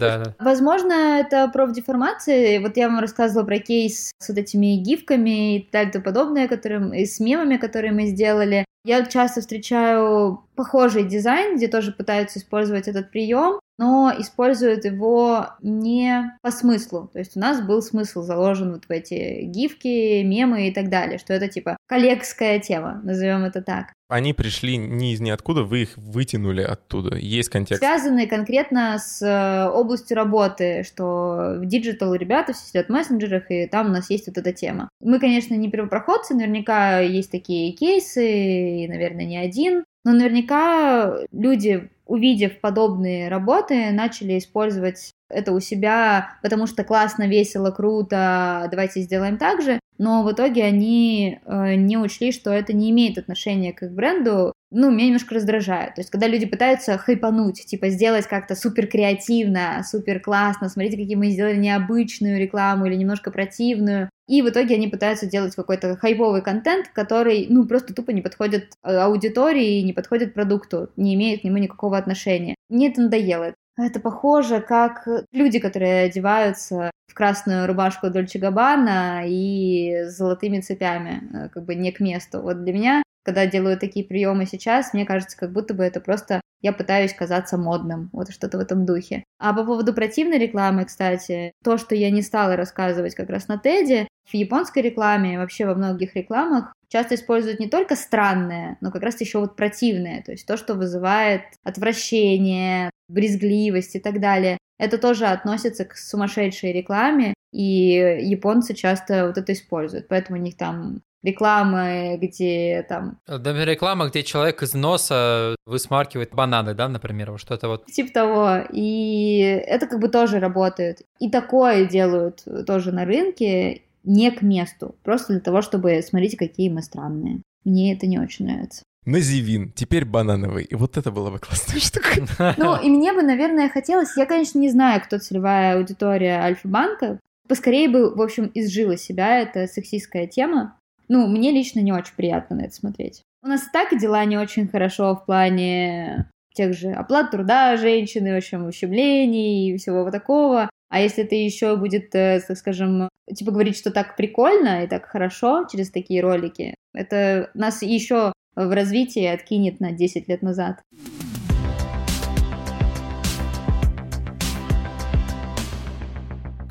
[0.00, 0.34] Да.
[0.40, 2.60] Возможно, это профдеформация.
[2.60, 7.02] Вот я вам рассказывала про кейс с вот этими гифками и так далее подобное, которые,
[7.02, 8.64] и с мемами, которые мы сделали.
[8.84, 13.60] Я часто встречаю похожий дизайн, где тоже пытаются использовать этот прием.
[13.78, 17.10] но используют его не по смыслу.
[17.12, 21.18] То есть у нас был смысл заложен вот в эти гифки, мемы и так далее,
[21.18, 23.92] что это типа коллегская тема, назовем это так.
[24.08, 27.16] Они пришли не из ниоткуда, вы их вытянули оттуда.
[27.16, 27.82] Есть контекст.
[27.82, 33.66] Связаны конкретно с э, областью работы, что в digital ребята все сидят в мессенджерах, и
[33.66, 34.88] там у нас есть вот эта тема.
[35.00, 41.90] Мы, конечно, не первопроходцы, наверняка есть такие кейсы, и, наверное, не один, но наверняка люди,
[42.06, 49.36] увидев подобные работы, начали использовать это у себя, потому что классно, весело, круто, давайте сделаем
[49.36, 49.80] так же.
[49.98, 54.52] Но в итоге они э, не учли, что это не имеет отношения к их бренду.
[54.70, 55.96] Ну, меня немножко раздражает.
[55.96, 61.16] То есть, когда люди пытаются хайпануть, типа сделать как-то супер креативно, супер классно, смотрите, какие
[61.16, 64.08] мы сделали необычную рекламу или немножко противную.
[64.26, 68.72] И в итоге они пытаются делать какой-то хайповый контент, который, ну, просто тупо не подходит
[68.82, 72.56] э, аудитории, не подходит продукту, не имеет к нему никакого отношения.
[72.68, 73.54] Мне это надоело.
[73.78, 81.48] Это похоже, как люди, которые одеваются в красную рубашку Дольче Габбана и золотыми цепями, э,
[81.50, 82.40] как бы не к месту.
[82.40, 86.40] Вот для меня, когда делаю такие приемы сейчас, мне кажется, как будто бы это просто
[86.62, 89.24] я пытаюсь казаться модным, вот что-то в этом духе.
[89.38, 93.58] А по поводу противной рекламы, кстати, то, что я не стала рассказывать как раз на
[93.58, 99.02] Теде, в японской рекламе, вообще во многих рекламах часто используют не только странное, но как
[99.02, 104.56] раз еще вот противное, то есть то, что вызывает отвращение, брезгливость и так далее.
[104.78, 110.56] Это тоже относится к сумасшедшей рекламе, и японцы часто вот это используют, поэтому у них
[110.56, 113.18] там рекламы, где там...
[113.26, 117.86] Да, реклама, где человек из носа высмаркивает бананы, да, например, вот что-то вот.
[117.86, 118.58] Типа того.
[118.72, 121.02] И это как бы тоже работает.
[121.20, 126.70] И такое делают тоже на рынке, не к месту, просто для того, чтобы смотрите, какие
[126.70, 127.42] мы странные.
[127.64, 128.84] Мне это не очень нравится.
[129.04, 130.64] Називин, теперь банановый.
[130.64, 132.26] И вот это была бы классная штука.
[132.56, 134.16] Ну, и мне бы, наверное, хотелось...
[134.16, 137.20] Я, конечно, не знаю, кто целевая аудитория Альфа-банка.
[137.48, 140.75] Поскорее бы, в общем, изжила себя эта сексистская тема.
[141.08, 143.22] Ну, мне лично не очень приятно на это смотреть.
[143.42, 148.36] У нас так дела не очень хорошо в плане тех же оплат труда женщины, в
[148.38, 150.68] общем, ущемлений и всего вот такого.
[150.88, 155.06] А если это еще будет, э, так скажем, типа говорить, что так прикольно и так
[155.06, 160.82] хорошо через такие ролики, это нас еще в развитии откинет на 10 лет назад.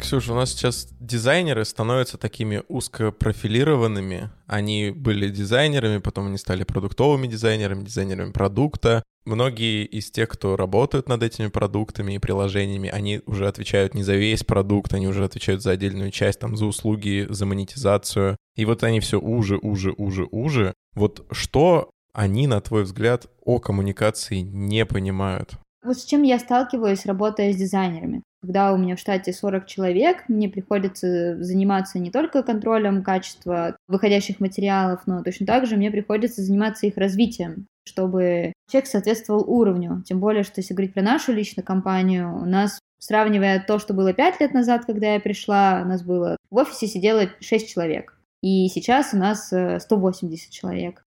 [0.06, 4.30] Ксюша, у нас сейчас дизайнеры становятся такими узкопрофилированными.
[4.46, 9.02] Они были дизайнерами, потом они стали продуктовыми дизайнерами, дизайнерами продукта.
[9.26, 14.14] Многие из тех, кто работают над этими продуктами и приложениями, они уже отвечают не за
[14.14, 18.38] весь продукт, они уже отвечают за отдельную часть, там, за услуги, за монетизацию.
[18.56, 20.76] И вот они все уже, уже, уже, уже.
[20.94, 25.58] Вот что они, на твой взгляд, о коммуникации не понимают?
[25.84, 28.22] Вот с чем я сталкиваюсь, работая с дизайнерами.
[28.46, 34.40] Когда у меня в штате 40 человек, мне приходится заниматься не только контролем качества выходящих
[34.40, 40.04] материалов, но точно так же мне приходится заниматься их развитием, чтобы человек соответствовал уровню.
[40.06, 44.14] Тем более, что если говорить про нашу личную компанию, у нас Сравнивая то, что было
[44.14, 48.18] 5 лет назад, когда я пришла, у нас было в офисе сидело 6 человек.
[48.42, 50.52] И сейчас у нас 180 э,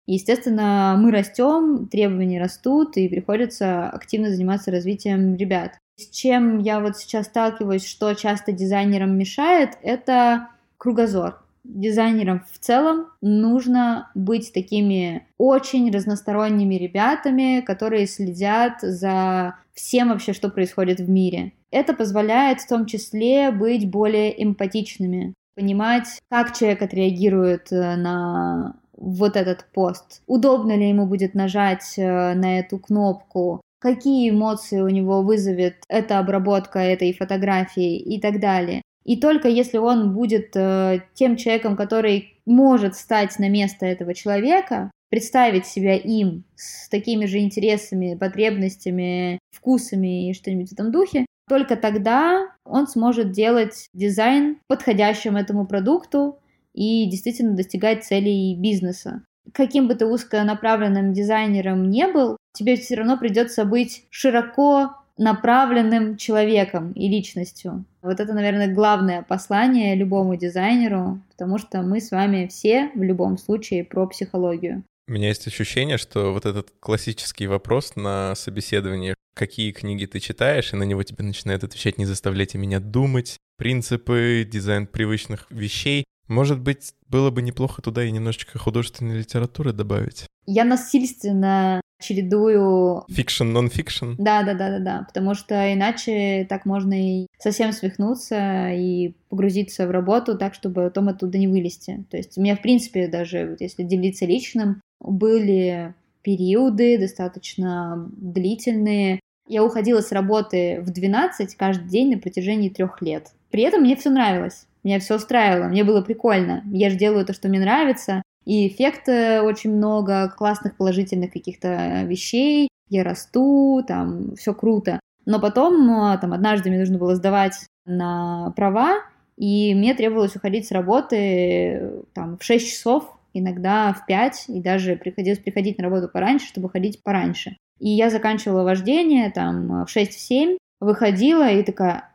[0.09, 0.19] человек.
[0.19, 5.77] Естественно, мы растем, требования растут, и приходится активно заниматься развитием ребят.
[5.97, 10.47] С чем я вот сейчас сталкиваюсь, что часто дизайнерам мешает, это
[10.77, 11.43] кругозор.
[11.65, 20.49] Дизайнерам в целом нужно быть такими очень разносторонними ребятами, которые следят за всем вообще, что
[20.49, 21.51] происходит в мире.
[21.69, 29.35] Это позволяет в том числе быть более эмпатичными, понимать, как человек отреагирует э, на вот
[29.35, 30.21] этот пост.
[30.27, 36.19] Удобно ли ему будет нажать э, на эту кнопку, какие эмоции у него вызовет эта
[36.19, 38.81] обработка этой фотографии и так далее.
[39.05, 44.91] И только если он будет э, тем человеком, который может стать на место этого человека,
[45.09, 51.75] представить себя им с такими же интересами, потребностями, вкусами и что-нибудь в этом духе, только
[51.75, 56.39] тогда он сможет делать дизайн подходящим этому продукту,
[56.73, 59.23] и действительно достигать целей бизнеса.
[59.53, 66.93] Каким бы ты узконаправленным дизайнером не был, тебе все равно придется быть широко направленным человеком
[66.93, 67.85] и личностью.
[68.01, 73.37] Вот это, наверное, главное послание любому дизайнеру, потому что мы с вами все в любом
[73.37, 74.83] случае про психологию.
[75.09, 80.71] У меня есть ощущение, что вот этот классический вопрос на собеседовании, какие книги ты читаешь,
[80.71, 86.05] и на него тебе начинают отвечать «не заставляйте меня думать», принципы, дизайн привычных вещей.
[86.29, 90.27] Может быть, было бы неплохо туда и немножечко художественной литературы добавить?
[90.45, 93.03] Я насильственно чередую...
[93.09, 94.13] Fiction, non-fiction.
[94.17, 99.87] Да, да, да, да, да, потому что иначе так можно и совсем свихнуться и погрузиться
[99.87, 102.05] в работу так, чтобы потом оттуда не вылезти.
[102.09, 109.19] То есть у меня, в принципе, даже вот если делиться личным, были периоды достаточно длительные.
[109.47, 113.31] Я уходила с работы в 12 каждый день на протяжении трех лет.
[113.49, 114.67] При этом мне все нравилось.
[114.89, 116.63] Меня все устраивало, мне было прикольно.
[116.65, 122.69] Я же делаю то, что мне нравится, и эффекта очень много, классных положительных каких-то вещей.
[122.89, 124.99] Я расту, там все круто.
[125.27, 129.03] Но потом, а, там, однажды мне нужно было сдавать на права,
[129.37, 134.95] и мне требовалось уходить с работы там, в 6 часов, иногда в 5, и даже
[134.95, 137.57] приходилось приходить на работу пораньше, чтобы ходить пораньше.
[137.77, 142.08] И я заканчивала вождение там в 6-7, выходила и такая,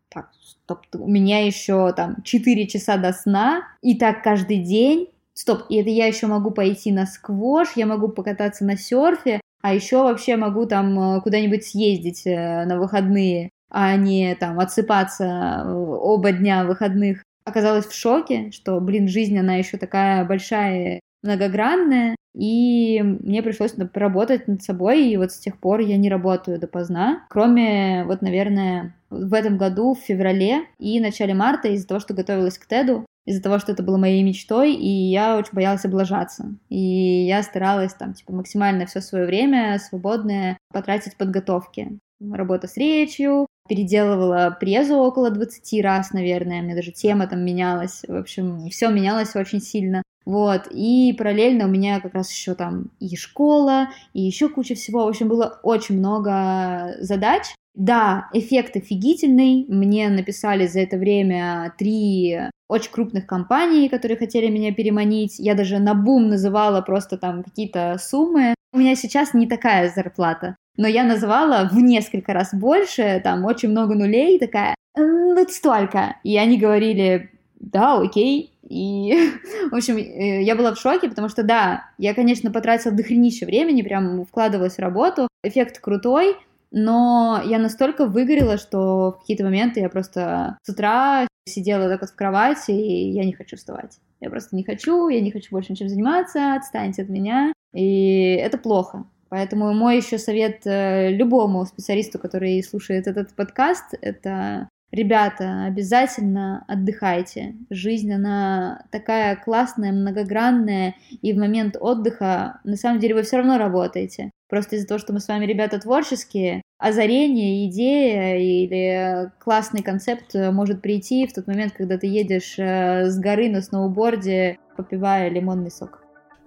[0.64, 5.76] стоп, у меня еще там 4 часа до сна, и так каждый день, стоп, и
[5.76, 10.36] это я еще могу пойти на сквош, я могу покататься на серфе, а еще вообще
[10.36, 15.24] могу там э, куда-нибудь съездить э, на выходные, а не там отсыпаться
[15.64, 17.22] э, оба дня выходных.
[17.44, 24.48] Оказалась в шоке, что, блин, жизнь, она еще такая большая, многогранная, и мне пришлось поработать
[24.48, 29.32] над собой, и вот с тех пор я не работаю допоздна, кроме, вот, наверное, в
[29.32, 33.58] этом году, в феврале и начале марта, из-за того, что готовилась к Теду, из-за того,
[33.58, 36.56] что это было моей мечтой, и я очень боялась облажаться.
[36.68, 41.98] И я старалась там, типа, максимально все свое время свободное потратить в подготовке.
[42.20, 48.14] Работа с речью, переделывала презу около 20 раз, наверное, меня даже тема там менялась, в
[48.14, 50.02] общем, все менялось очень сильно.
[50.24, 55.04] Вот, и параллельно у меня как раз еще там и школа, и еще куча всего.
[55.04, 59.66] В общем, было очень много задач, да, эффект офигительный.
[59.68, 65.38] Мне написали за это время три очень крупных компаний, которые хотели меня переманить.
[65.38, 68.54] Я даже на бум называла просто там какие-то суммы.
[68.72, 73.68] У меня сейчас не такая зарплата, но я называла в несколько раз больше, там очень
[73.68, 76.16] много нулей, такая, вот столько.
[76.24, 78.53] И они говорили, да, окей.
[78.68, 79.12] И,
[79.70, 83.82] в общем, э, я была в шоке, потому что, да, я, конечно, потратила дохренища времени,
[83.82, 86.36] прям вкладывалась в работу, эффект крутой,
[86.70, 92.10] но я настолько выгорела, что в какие-то моменты я просто с утра сидела так вот
[92.10, 93.98] в кровати, и я не хочу вставать.
[94.20, 97.52] Я просто не хочу, я не хочу больше ничем заниматься, отстаньте от меня.
[97.74, 99.04] И это плохо.
[99.28, 107.56] Поэтому мой еще совет э, любому специалисту, который слушает этот подкаст, это Ребята, обязательно отдыхайте.
[107.68, 113.58] Жизнь, она такая классная, многогранная, и в момент отдыха, на самом деле, вы все равно
[113.58, 114.30] работаете.
[114.48, 120.80] Просто из-за того, что мы с вами ребята творческие, озарение, идея или классный концепт может
[120.80, 126.04] прийти в тот момент, когда ты едешь э, с горы на сноуборде, попивая лимонный сок.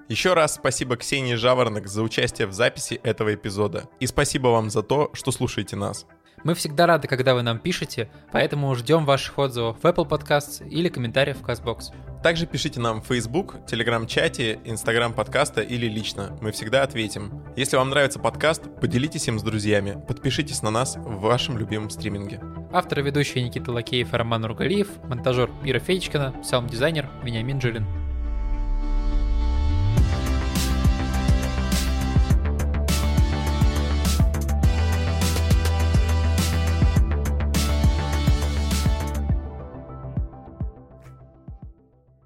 [0.09, 3.89] Еще раз спасибо Ксении Жаворонок за участие в записи этого эпизода.
[3.99, 6.05] И спасибо вам за то, что слушаете нас.
[6.43, 10.87] Мы всегда рады, когда вы нам пишете, поэтому ждем ваших отзывов в Apple Podcasts или
[10.87, 11.93] комментариев в CastBox.
[12.21, 16.37] Также пишите нам в Facebook, Telegram-чате, Instagram подкаста или лично.
[16.41, 17.43] Мы всегда ответим.
[17.55, 20.01] Если вам нравится подкаст, поделитесь им с друзьями.
[20.07, 22.39] Подпишитесь на нас в вашем любимом стриминге.
[22.71, 28.06] Авторы ведущие Никита Лакеев и Роман Ругалиев, монтажер Ира Федичкина, саунд-дизайнер Вениамин Джилин.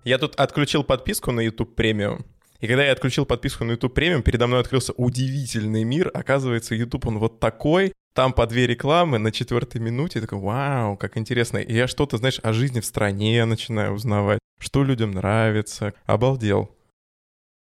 [0.03, 2.25] Я тут отключил подписку на YouTube премиум.
[2.59, 6.11] И когда я отключил подписку на YouTube премиум, передо мной открылся удивительный мир.
[6.13, 7.93] Оказывается, YouTube, он вот такой.
[8.13, 10.19] Там по две рекламы на четвертой минуте.
[10.19, 11.57] Я такой, вау, как интересно.
[11.57, 14.39] И я что-то, знаешь, о жизни в стране начинаю узнавать.
[14.59, 15.93] Что людям нравится.
[16.05, 16.71] Обалдел.